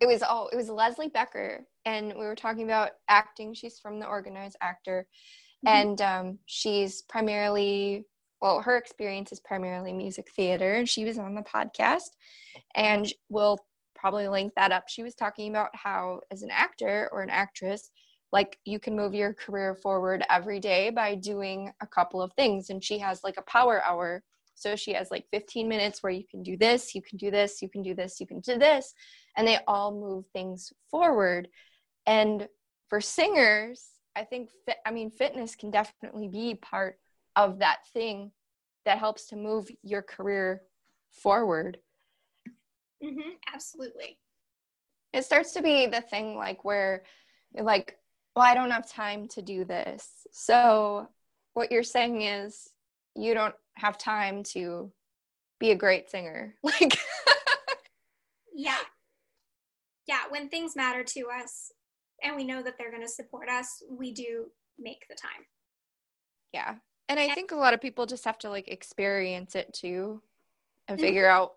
it 0.00 0.06
was 0.06 0.22
oh 0.28 0.48
it 0.52 0.56
was 0.56 0.68
Leslie 0.68 1.08
Becker 1.08 1.64
and 1.84 2.08
we 2.08 2.26
were 2.26 2.34
talking 2.34 2.64
about 2.64 2.90
acting. 3.08 3.54
She's 3.54 3.78
from 3.78 3.98
the 3.98 4.06
organized 4.06 4.56
actor 4.60 5.06
Mm-hmm. 5.66 5.68
And 5.68 6.00
um, 6.00 6.38
she's 6.46 7.02
primarily, 7.02 8.04
well, 8.40 8.60
her 8.60 8.76
experience 8.76 9.32
is 9.32 9.40
primarily 9.40 9.92
music 9.92 10.28
theater. 10.34 10.74
And 10.74 10.88
she 10.88 11.04
was 11.04 11.18
on 11.18 11.34
the 11.34 11.42
podcast 11.42 12.10
and 12.74 13.12
we'll 13.28 13.58
probably 13.94 14.28
link 14.28 14.52
that 14.56 14.72
up. 14.72 14.84
She 14.88 15.02
was 15.02 15.14
talking 15.14 15.50
about 15.50 15.70
how, 15.74 16.20
as 16.30 16.42
an 16.42 16.50
actor 16.50 17.08
or 17.12 17.22
an 17.22 17.30
actress, 17.30 17.90
like 18.32 18.58
you 18.64 18.78
can 18.78 18.96
move 18.96 19.14
your 19.14 19.32
career 19.32 19.74
forward 19.76 20.24
every 20.28 20.58
day 20.60 20.90
by 20.90 21.14
doing 21.14 21.72
a 21.80 21.86
couple 21.86 22.20
of 22.20 22.32
things. 22.34 22.68
And 22.68 22.82
she 22.82 22.98
has 22.98 23.22
like 23.22 23.36
a 23.38 23.42
power 23.42 23.82
hour. 23.84 24.22
So 24.56 24.76
she 24.76 24.92
has 24.92 25.10
like 25.10 25.26
15 25.30 25.68
minutes 25.68 26.02
where 26.02 26.12
you 26.12 26.24
can 26.28 26.42
do 26.42 26.56
this, 26.56 26.94
you 26.94 27.02
can 27.02 27.16
do 27.16 27.30
this, 27.30 27.62
you 27.62 27.68
can 27.68 27.82
do 27.82 27.94
this, 27.94 28.20
you 28.20 28.26
can 28.26 28.40
do 28.40 28.58
this. 28.58 28.92
And 29.36 29.46
they 29.46 29.58
all 29.66 29.92
move 29.92 30.26
things 30.32 30.72
forward. 30.90 31.48
And 32.06 32.48
for 32.88 33.00
singers, 33.00 33.93
I 34.16 34.24
think 34.24 34.50
fit, 34.66 34.76
I 34.86 34.90
mean 34.90 35.10
fitness 35.10 35.54
can 35.56 35.70
definitely 35.70 36.28
be 36.28 36.54
part 36.54 36.98
of 37.36 37.58
that 37.58 37.86
thing 37.92 38.32
that 38.84 38.98
helps 38.98 39.26
to 39.26 39.36
move 39.36 39.68
your 39.82 40.02
career 40.02 40.62
forward. 41.10 41.78
Mm-hmm, 43.02 43.30
absolutely. 43.52 44.18
It 45.12 45.24
starts 45.24 45.52
to 45.52 45.62
be 45.62 45.86
the 45.86 46.00
thing 46.00 46.36
like 46.36 46.64
where 46.64 47.04
like, 47.54 47.96
well, 48.34 48.44
I 48.44 48.54
don't 48.54 48.70
have 48.70 48.88
time 48.90 49.28
to 49.28 49.42
do 49.42 49.64
this. 49.64 50.26
So 50.32 51.08
what 51.54 51.70
you're 51.70 51.82
saying 51.82 52.22
is 52.22 52.68
you 53.14 53.34
don't 53.34 53.54
have 53.76 53.96
time 53.96 54.42
to 54.42 54.92
be 55.60 55.70
a 55.70 55.76
great 55.76 56.10
singer. 56.10 56.54
Like 56.62 56.98
Yeah. 58.54 58.78
Yeah, 60.06 60.20
when 60.30 60.48
things 60.48 60.76
matter 60.76 61.02
to 61.02 61.28
us, 61.30 61.72
and 62.24 62.36
we 62.36 62.44
know 62.44 62.62
that 62.62 62.74
they're 62.78 62.90
going 62.90 63.02
to 63.02 63.08
support 63.08 63.48
us, 63.48 63.82
we 63.90 64.12
do 64.12 64.46
make 64.78 65.06
the 65.08 65.14
time. 65.14 65.46
Yeah. 66.52 66.74
And 67.08 67.20
I 67.20 67.34
think 67.34 67.52
a 67.52 67.56
lot 67.56 67.74
of 67.74 67.80
people 67.80 68.06
just 68.06 68.24
have 68.24 68.38
to 68.38 68.50
like 68.50 68.68
experience 68.68 69.54
it 69.54 69.72
too 69.74 70.22
and 70.88 70.96
mm-hmm. 70.96 71.06
figure 71.06 71.28
out 71.28 71.52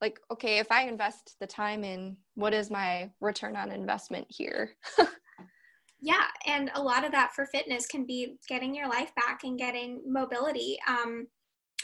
like 0.00 0.20
okay, 0.30 0.58
if 0.58 0.70
I 0.70 0.84
invest 0.84 1.36
the 1.40 1.46
time 1.46 1.84
in 1.84 2.16
what 2.34 2.54
is 2.54 2.70
my 2.70 3.10
return 3.20 3.56
on 3.56 3.72
investment 3.72 4.26
here? 4.28 4.70
yeah, 6.00 6.26
and 6.46 6.70
a 6.74 6.82
lot 6.82 7.04
of 7.04 7.12
that 7.12 7.32
for 7.34 7.46
fitness 7.46 7.86
can 7.86 8.06
be 8.06 8.36
getting 8.48 8.74
your 8.74 8.88
life 8.88 9.12
back 9.16 9.40
and 9.44 9.58
getting 9.58 10.00
mobility. 10.06 10.78
Um, 10.88 11.26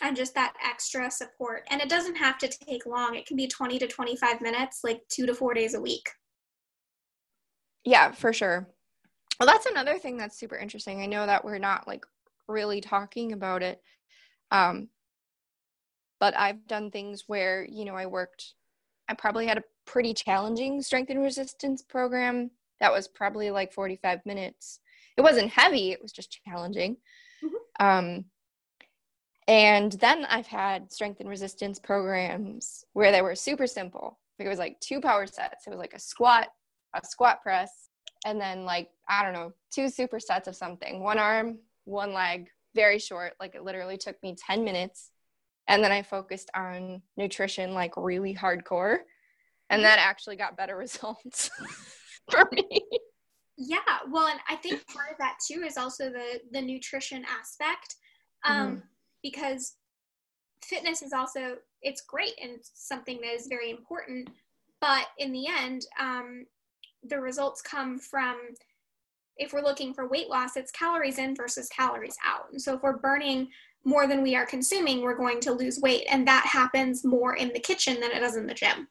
and 0.02 0.16
just 0.16 0.34
that 0.34 0.54
extra 0.64 1.10
support. 1.10 1.62
And 1.70 1.80
it 1.80 1.88
doesn't 1.88 2.16
have 2.16 2.36
to 2.38 2.48
take 2.48 2.84
long. 2.84 3.14
It 3.14 3.26
can 3.26 3.36
be 3.36 3.46
20 3.46 3.78
to 3.78 3.86
25 3.86 4.40
minutes, 4.40 4.80
like 4.82 5.02
two 5.08 5.24
to 5.26 5.34
four 5.34 5.54
days 5.54 5.74
a 5.74 5.80
week. 5.80 6.08
Yeah, 7.84 8.12
for 8.12 8.32
sure. 8.32 8.68
Well, 9.38 9.46
that's 9.46 9.66
another 9.66 9.98
thing 9.98 10.16
that's 10.16 10.38
super 10.38 10.56
interesting. 10.56 11.02
I 11.02 11.06
know 11.06 11.26
that 11.26 11.44
we're 11.44 11.58
not 11.58 11.86
like 11.86 12.06
really 12.48 12.80
talking 12.80 13.32
about 13.32 13.62
it. 13.62 13.80
Um, 14.50 14.88
but 16.20 16.36
I've 16.36 16.66
done 16.66 16.90
things 16.90 17.24
where, 17.26 17.66
you 17.68 17.84
know, 17.84 17.94
I 17.94 18.06
worked, 18.06 18.54
I 19.08 19.14
probably 19.14 19.46
had 19.46 19.58
a 19.58 19.64
pretty 19.86 20.14
challenging 20.14 20.80
strength 20.80 21.10
and 21.10 21.20
resistance 21.20 21.82
program 21.82 22.50
that 22.80 22.92
was 22.92 23.08
probably 23.08 23.50
like 23.50 23.72
45 23.72 24.24
minutes. 24.24 24.80
It 25.16 25.22
wasn't 25.22 25.50
heavy, 25.50 25.92
it 25.92 26.00
was 26.00 26.12
just 26.12 26.38
challenging. 26.46 26.96
Mm-hmm. 27.44 27.84
Um, 27.84 28.24
and 29.46 29.92
then 29.92 30.24
I've 30.24 30.46
had 30.46 30.92
strength 30.92 31.20
and 31.20 31.28
resistance 31.28 31.78
programs 31.78 32.84
where 32.94 33.12
they 33.12 33.20
were 33.20 33.34
super 33.34 33.66
simple. 33.66 34.18
It 34.38 34.48
was 34.48 34.58
like 34.58 34.80
two 34.80 35.00
power 35.00 35.26
sets. 35.26 35.66
It 35.66 35.70
was 35.70 35.78
like 35.78 35.94
a 35.94 36.00
squat, 36.00 36.48
a 36.94 37.06
squat 37.06 37.42
press, 37.42 37.88
and 38.24 38.40
then 38.40 38.64
like, 38.64 38.90
I 39.08 39.22
don't 39.22 39.32
know, 39.34 39.52
two 39.72 39.86
supersets 39.86 40.46
of 40.46 40.56
something. 40.56 41.02
One 41.02 41.18
arm, 41.18 41.58
one 41.84 42.12
leg, 42.12 42.48
very 42.74 42.98
short. 42.98 43.34
Like 43.38 43.54
it 43.54 43.64
literally 43.64 43.98
took 43.98 44.20
me 44.22 44.34
10 44.34 44.64
minutes. 44.64 45.10
And 45.68 45.82
then 45.82 45.92
I 45.92 46.02
focused 46.02 46.50
on 46.54 47.02
nutrition 47.16 47.74
like 47.74 47.96
really 47.96 48.34
hardcore. 48.34 48.98
And 49.70 49.82
that 49.84 49.98
actually 49.98 50.36
got 50.36 50.56
better 50.56 50.76
results 50.78 51.50
for 52.30 52.48
me. 52.52 52.82
Yeah, 53.56 53.78
well, 54.10 54.26
and 54.26 54.40
I 54.48 54.56
think 54.56 54.84
part 54.88 55.12
of 55.12 55.18
that 55.18 55.36
too 55.46 55.62
is 55.62 55.76
also 55.76 56.10
the 56.10 56.40
the 56.50 56.60
nutrition 56.60 57.24
aspect, 57.24 57.94
um, 58.44 58.56
mm-hmm. 58.56 58.78
because 59.22 59.76
fitness 60.64 61.02
is 61.02 61.12
also 61.12 61.56
it's 61.80 62.00
great 62.00 62.32
and 62.42 62.58
something 62.62 63.20
that 63.20 63.32
is 63.32 63.46
very 63.46 63.70
important, 63.70 64.28
but 64.80 65.06
in 65.18 65.30
the 65.30 65.46
end, 65.46 65.86
um, 66.00 66.46
the 67.04 67.20
results 67.20 67.62
come 67.62 67.98
from 67.98 68.36
if 69.36 69.52
we're 69.52 69.62
looking 69.62 69.92
for 69.92 70.08
weight 70.08 70.28
loss, 70.28 70.56
it's 70.56 70.70
calories 70.70 71.18
in 71.18 71.34
versus 71.34 71.68
calories 71.68 72.16
out. 72.24 72.52
And 72.52 72.62
so 72.62 72.74
if 72.74 72.82
we're 72.82 72.98
burning 72.98 73.48
more 73.84 74.06
than 74.06 74.22
we 74.22 74.36
are 74.36 74.46
consuming, 74.46 75.02
we're 75.02 75.16
going 75.16 75.40
to 75.40 75.52
lose 75.52 75.80
weight, 75.80 76.06
and 76.08 76.26
that 76.26 76.46
happens 76.46 77.04
more 77.04 77.34
in 77.36 77.48
the 77.48 77.58
kitchen 77.58 78.00
than 78.00 78.12
it 78.12 78.20
does 78.20 78.36
in 78.36 78.46
the 78.46 78.54
gym. 78.54 78.88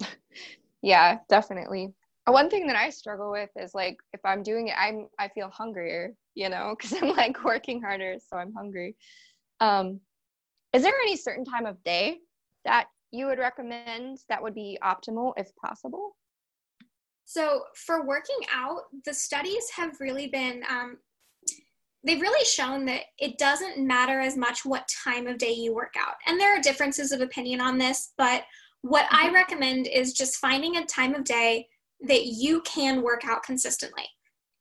yeah, 0.82 1.18
definitely 1.28 1.94
one 2.30 2.50
thing 2.50 2.66
that 2.66 2.76
I 2.76 2.90
struggle 2.90 3.30
with 3.30 3.50
is 3.56 3.74
like 3.74 3.98
if 4.12 4.20
I'm 4.24 4.42
doing 4.42 4.68
it, 4.68 4.74
I'm 4.78 5.08
I 5.18 5.28
feel 5.28 5.48
hungrier, 5.50 6.14
you 6.34 6.48
know, 6.48 6.74
because 6.78 7.00
I'm 7.00 7.10
like 7.10 7.42
working 7.44 7.82
harder, 7.82 8.16
so 8.28 8.36
I'm 8.36 8.52
hungry. 8.52 8.96
Um, 9.60 10.00
is 10.72 10.82
there 10.82 10.94
any 11.02 11.16
certain 11.16 11.44
time 11.44 11.66
of 11.66 11.82
day 11.82 12.18
that 12.64 12.86
you 13.10 13.26
would 13.26 13.38
recommend 13.38 14.18
that 14.28 14.42
would 14.42 14.54
be 14.54 14.78
optimal 14.82 15.32
if 15.36 15.54
possible? 15.56 16.16
So 17.30 17.62
for 17.76 18.04
working 18.04 18.40
out, 18.52 18.86
the 19.04 19.14
studies 19.14 19.70
have 19.76 20.00
really 20.00 20.26
been 20.26 20.64
um, 20.68 20.98
they've 22.02 22.20
really 22.20 22.44
shown 22.44 22.84
that 22.86 23.02
it 23.20 23.38
doesn't 23.38 23.78
matter 23.78 24.18
as 24.18 24.36
much 24.36 24.64
what 24.64 24.90
time 25.04 25.28
of 25.28 25.38
day 25.38 25.52
you 25.52 25.72
work 25.72 25.94
out. 25.96 26.14
And 26.26 26.40
there 26.40 26.52
are 26.58 26.60
differences 26.60 27.12
of 27.12 27.20
opinion 27.20 27.60
on 27.60 27.78
this, 27.78 28.14
but 28.18 28.42
what 28.82 29.06
I 29.12 29.26
mm-hmm. 29.26 29.34
recommend 29.36 29.86
is 29.86 30.12
just 30.12 30.38
finding 30.38 30.76
a 30.76 30.86
time 30.86 31.14
of 31.14 31.22
day 31.22 31.68
that 32.00 32.26
you 32.26 32.62
can 32.62 33.00
work 33.00 33.24
out 33.24 33.44
consistently. 33.44 34.08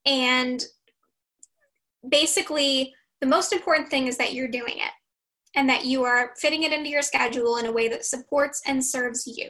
And 0.05 0.63
basically, 2.07 2.93
the 3.19 3.25
most 3.25 3.51
important 3.51 3.89
thing 3.89 4.05
is 4.05 4.17
that 4.17 4.33
you're 4.33 4.47
doing 4.47 4.77
it 4.77 4.91
and 5.55 5.67
that 5.69 5.85
you 5.85 6.03
are 6.03 6.35
fitting 6.37 6.61
it 6.61 6.71
into 6.71 6.91
your 6.91 7.01
schedule 7.01 7.57
in 7.57 7.65
a 7.65 7.71
way 7.71 7.87
that 7.87 8.05
supports 8.05 8.61
and 8.67 8.85
serves 8.85 9.25
you. 9.25 9.49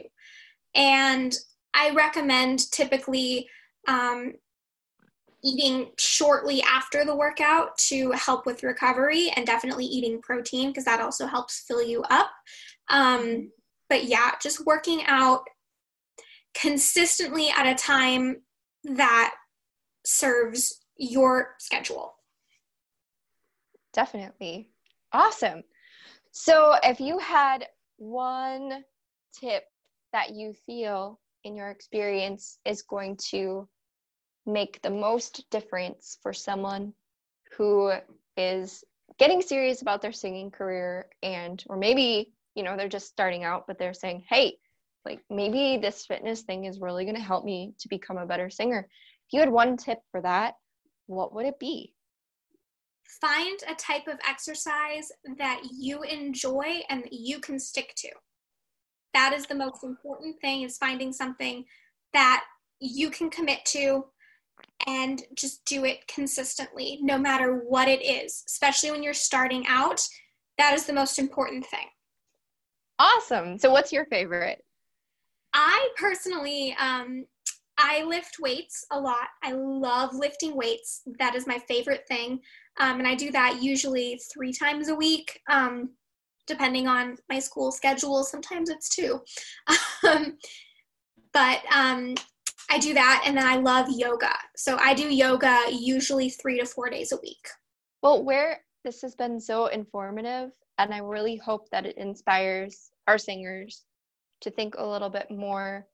And 0.74 1.36
I 1.74 1.90
recommend 1.90 2.70
typically 2.70 3.48
um, 3.88 4.34
eating 5.42 5.90
shortly 5.98 6.62
after 6.62 7.04
the 7.04 7.16
workout 7.16 7.76
to 7.78 8.12
help 8.12 8.46
with 8.46 8.62
recovery 8.62 9.30
and 9.36 9.46
definitely 9.46 9.86
eating 9.86 10.20
protein 10.20 10.68
because 10.68 10.84
that 10.84 11.00
also 11.00 11.26
helps 11.26 11.64
fill 11.66 11.82
you 11.82 12.02
up. 12.10 12.30
Um, 12.90 13.50
but 13.88 14.04
yeah, 14.04 14.32
just 14.42 14.66
working 14.66 15.02
out 15.06 15.42
consistently 16.54 17.48
at 17.56 17.66
a 17.66 17.74
time 17.74 18.42
that 18.84 19.34
serves 20.04 20.80
your 20.96 21.54
schedule. 21.58 22.14
Definitely. 23.92 24.70
Awesome. 25.12 25.62
So, 26.32 26.76
if 26.84 27.00
you 27.00 27.18
had 27.18 27.66
one 27.96 28.84
tip 29.38 29.64
that 30.12 30.30
you 30.30 30.52
feel 30.52 31.18
in 31.44 31.56
your 31.56 31.70
experience 31.70 32.58
is 32.64 32.82
going 32.82 33.16
to 33.30 33.68
make 34.46 34.80
the 34.82 34.90
most 34.90 35.44
difference 35.50 36.18
for 36.22 36.32
someone 36.32 36.92
who 37.56 37.92
is 38.36 38.84
getting 39.18 39.42
serious 39.42 39.82
about 39.82 40.00
their 40.00 40.12
singing 40.12 40.50
career 40.50 41.06
and 41.22 41.62
or 41.68 41.76
maybe 41.76 42.32
you 42.54 42.62
know 42.62 42.76
they're 42.76 42.88
just 42.88 43.08
starting 43.08 43.44
out 43.44 43.64
but 43.66 43.78
they're 43.78 43.92
saying 43.92 44.22
hey 44.28 44.56
like 45.04 45.20
maybe 45.30 45.78
this 45.80 46.06
fitness 46.06 46.42
thing 46.42 46.66
is 46.66 46.80
really 46.80 47.04
going 47.04 47.16
to 47.16 47.22
help 47.22 47.44
me 47.44 47.74
to 47.80 47.88
become 47.88 48.18
a 48.18 48.26
better 48.26 48.50
singer. 48.50 48.86
If 48.88 49.32
you 49.32 49.40
had 49.40 49.50
one 49.50 49.76
tip 49.76 49.98
for 50.10 50.20
that, 50.22 50.54
what 51.06 51.34
would 51.34 51.46
it 51.46 51.58
be? 51.58 51.94
Find 53.20 53.58
a 53.68 53.74
type 53.74 54.06
of 54.06 54.18
exercise 54.28 55.10
that 55.38 55.62
you 55.72 56.02
enjoy 56.02 56.82
and 56.88 57.02
that 57.02 57.12
you 57.12 57.40
can 57.40 57.58
stick 57.58 57.92
to. 57.96 58.08
That 59.14 59.32
is 59.32 59.46
the 59.46 59.54
most 59.54 59.84
important 59.84 60.40
thing 60.40 60.62
is 60.62 60.78
finding 60.78 61.12
something 61.12 61.64
that 62.12 62.44
you 62.80 63.10
can 63.10 63.30
commit 63.30 63.64
to 63.66 64.04
and 64.86 65.22
just 65.34 65.64
do 65.64 65.84
it 65.84 66.06
consistently 66.08 66.98
no 67.02 67.18
matter 67.18 67.62
what 67.66 67.88
it 67.88 68.02
is, 68.02 68.44
especially 68.46 68.90
when 68.90 69.02
you're 69.02 69.14
starting 69.14 69.64
out. 69.68 70.00
That 70.58 70.74
is 70.74 70.86
the 70.86 70.92
most 70.92 71.18
important 71.18 71.66
thing. 71.66 71.86
Awesome. 72.98 73.58
So 73.58 73.70
what's 73.70 73.92
your 73.92 74.04
favorite? 74.06 74.62
I 75.54 75.88
personally, 75.96 76.76
um, 76.78 77.24
I 77.78 78.04
lift 78.04 78.36
weights 78.40 78.84
a 78.92 79.00
lot. 79.00 79.28
I 79.42 79.52
love 79.52 80.14
lifting 80.14 80.54
weights. 80.54 81.02
That 81.18 81.34
is 81.34 81.46
my 81.46 81.58
favorite 81.58 82.06
thing. 82.06 82.40
Um, 82.78 82.98
and 82.98 83.08
I 83.08 83.14
do 83.14 83.30
that 83.32 83.62
usually 83.62 84.20
three 84.32 84.52
times 84.52 84.88
a 84.88 84.94
week, 84.94 85.40
um, 85.48 85.90
depending 86.50 86.88
on 86.88 87.16
my 87.30 87.38
school 87.38 87.70
schedule. 87.70 88.24
Sometimes 88.24 88.68
it's 88.68 88.88
two. 88.88 89.20
Um, 90.08 90.38
but 91.34 91.60
um, 91.74 92.14
I 92.70 92.78
do 92.78 92.94
that. 92.94 93.24
And 93.26 93.36
then 93.36 93.46
I 93.46 93.56
love 93.56 93.86
yoga. 93.90 94.32
So 94.56 94.78
I 94.78 94.94
do 94.94 95.14
yoga 95.14 95.58
usually 95.70 96.30
three 96.30 96.58
to 96.58 96.64
four 96.64 96.88
days 96.88 97.12
a 97.12 97.18
week. 97.22 97.46
Well, 98.02 98.24
where 98.24 98.62
this 98.82 99.02
has 99.02 99.14
been 99.14 99.38
so 99.38 99.66
informative, 99.66 100.52
and 100.78 100.94
I 100.94 100.98
really 100.98 101.36
hope 101.36 101.68
that 101.70 101.84
it 101.84 101.98
inspires 101.98 102.90
our 103.06 103.18
singers 103.18 103.84
to 104.40 104.50
think 104.50 104.76
a 104.78 104.86
little 104.86 105.10
bit 105.10 105.30
more 105.30 105.86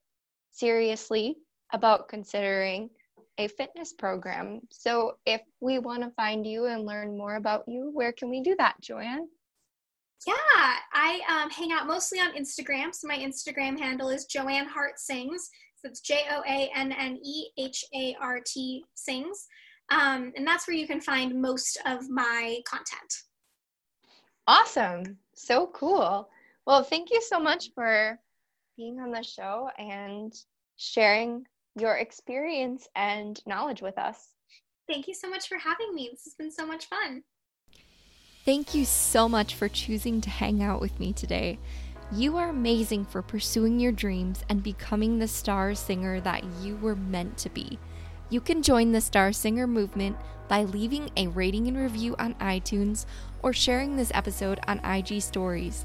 seriously 0.52 1.36
about 1.72 2.08
considering 2.08 2.88
a 3.38 3.48
fitness 3.48 3.92
program. 3.92 4.60
So, 4.70 5.16
if 5.26 5.42
we 5.60 5.78
want 5.80 6.02
to 6.02 6.10
find 6.10 6.46
you 6.46 6.66
and 6.66 6.86
learn 6.86 7.18
more 7.18 7.34
about 7.34 7.64
you, 7.66 7.90
where 7.92 8.12
can 8.12 8.30
we 8.30 8.40
do 8.40 8.54
that, 8.58 8.80
Joanne? 8.80 9.26
Yeah, 10.26 10.34
I 10.92 11.20
um, 11.28 11.50
hang 11.50 11.72
out 11.72 11.86
mostly 11.86 12.18
on 12.20 12.34
Instagram. 12.34 12.94
So, 12.94 13.08
my 13.08 13.18
Instagram 13.18 13.78
handle 13.78 14.08
is 14.08 14.26
Joanne 14.26 14.66
Hart 14.66 14.98
Sings. 14.98 15.50
So, 15.76 15.88
it's 15.88 16.00
J 16.00 16.22
O 16.30 16.42
A 16.46 16.70
N 16.74 16.92
N 16.92 17.18
E 17.22 17.48
H 17.58 17.84
A 17.94 18.16
R 18.20 18.40
T 18.44 18.84
Sings. 18.94 19.46
Um, 19.90 20.32
and 20.36 20.46
that's 20.46 20.66
where 20.66 20.76
you 20.76 20.86
can 20.86 21.00
find 21.00 21.40
most 21.40 21.78
of 21.86 22.08
my 22.08 22.58
content. 22.66 23.14
Awesome. 24.48 25.18
So 25.34 25.68
cool. 25.68 26.28
Well, 26.66 26.82
thank 26.82 27.10
you 27.10 27.20
so 27.22 27.38
much 27.38 27.70
for 27.74 28.18
being 28.76 29.00
on 29.00 29.10
the 29.10 29.22
show 29.22 29.68
and 29.78 30.32
sharing 30.76 31.46
your 31.78 31.96
experience 31.96 32.88
and 32.94 33.40
knowledge 33.46 33.82
with 33.82 33.98
us. 33.98 34.32
Thank 34.88 35.08
you 35.08 35.14
so 35.14 35.28
much 35.28 35.48
for 35.48 35.58
having 35.58 35.94
me. 35.94 36.08
This 36.10 36.24
has 36.24 36.34
been 36.34 36.50
so 36.50 36.66
much 36.66 36.86
fun. 36.86 37.22
Thank 38.46 38.76
you 38.76 38.84
so 38.84 39.28
much 39.28 39.56
for 39.56 39.68
choosing 39.68 40.20
to 40.20 40.30
hang 40.30 40.62
out 40.62 40.80
with 40.80 41.00
me 41.00 41.12
today. 41.12 41.58
You 42.12 42.36
are 42.36 42.48
amazing 42.48 43.06
for 43.06 43.20
pursuing 43.20 43.80
your 43.80 43.90
dreams 43.90 44.44
and 44.48 44.62
becoming 44.62 45.18
the 45.18 45.26
star 45.26 45.74
singer 45.74 46.20
that 46.20 46.44
you 46.62 46.76
were 46.76 46.94
meant 46.94 47.38
to 47.38 47.50
be. 47.50 47.80
You 48.30 48.40
can 48.40 48.62
join 48.62 48.92
the 48.92 49.00
Star 49.00 49.32
Singer 49.32 49.66
movement 49.66 50.16
by 50.46 50.62
leaving 50.62 51.10
a 51.16 51.26
rating 51.26 51.66
and 51.66 51.76
review 51.76 52.14
on 52.20 52.34
iTunes 52.34 53.04
or 53.42 53.52
sharing 53.52 53.96
this 53.96 54.12
episode 54.14 54.60
on 54.68 54.78
IG 54.84 55.22
Stories. 55.22 55.84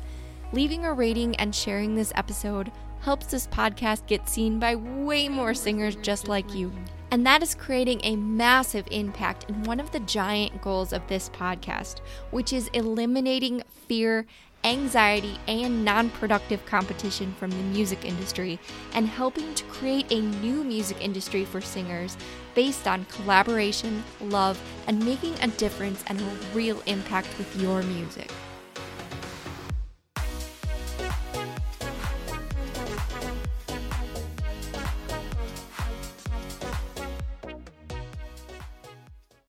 Leaving 0.53 0.85
a 0.85 0.93
rating 0.93 1.35
and 1.37 1.55
sharing 1.55 1.95
this 1.95 2.13
episode 2.15 2.71
helps 2.99 3.25
this 3.25 3.47
podcast 3.47 4.05
get 4.05 4.29
seen 4.29 4.59
by 4.59 4.75
way 4.75 5.27
more 5.27 5.55
singers 5.55 5.95
just 5.95 6.27
like 6.27 6.53
you. 6.53 6.71
And 7.11 7.25
that 7.25 7.43
is 7.43 7.55
creating 7.55 7.99
a 8.03 8.15
massive 8.15 8.87
impact 8.89 9.49
in 9.49 9.63
one 9.63 9.81
of 9.81 9.91
the 9.91 9.99
giant 9.99 10.61
goals 10.61 10.93
of 10.93 11.05
this 11.07 11.27
podcast, 11.29 11.99
which 12.31 12.53
is 12.53 12.69
eliminating 12.69 13.63
fear, 13.87 14.25
anxiety, 14.63 15.37
and 15.45 15.83
non 15.83 16.09
productive 16.09 16.65
competition 16.65 17.33
from 17.33 17.51
the 17.51 17.63
music 17.63 18.05
industry 18.05 18.57
and 18.93 19.07
helping 19.07 19.53
to 19.55 19.65
create 19.65 20.09
a 20.09 20.21
new 20.21 20.63
music 20.63 21.01
industry 21.01 21.43
for 21.43 21.59
singers 21.59 22.15
based 22.55 22.87
on 22.87 23.05
collaboration, 23.05 24.05
love, 24.21 24.57
and 24.87 25.05
making 25.05 25.33
a 25.41 25.47
difference 25.49 26.05
and 26.07 26.21
a 26.21 26.37
real 26.53 26.81
impact 26.85 27.27
with 27.37 27.53
your 27.61 27.83
music. 27.83 28.31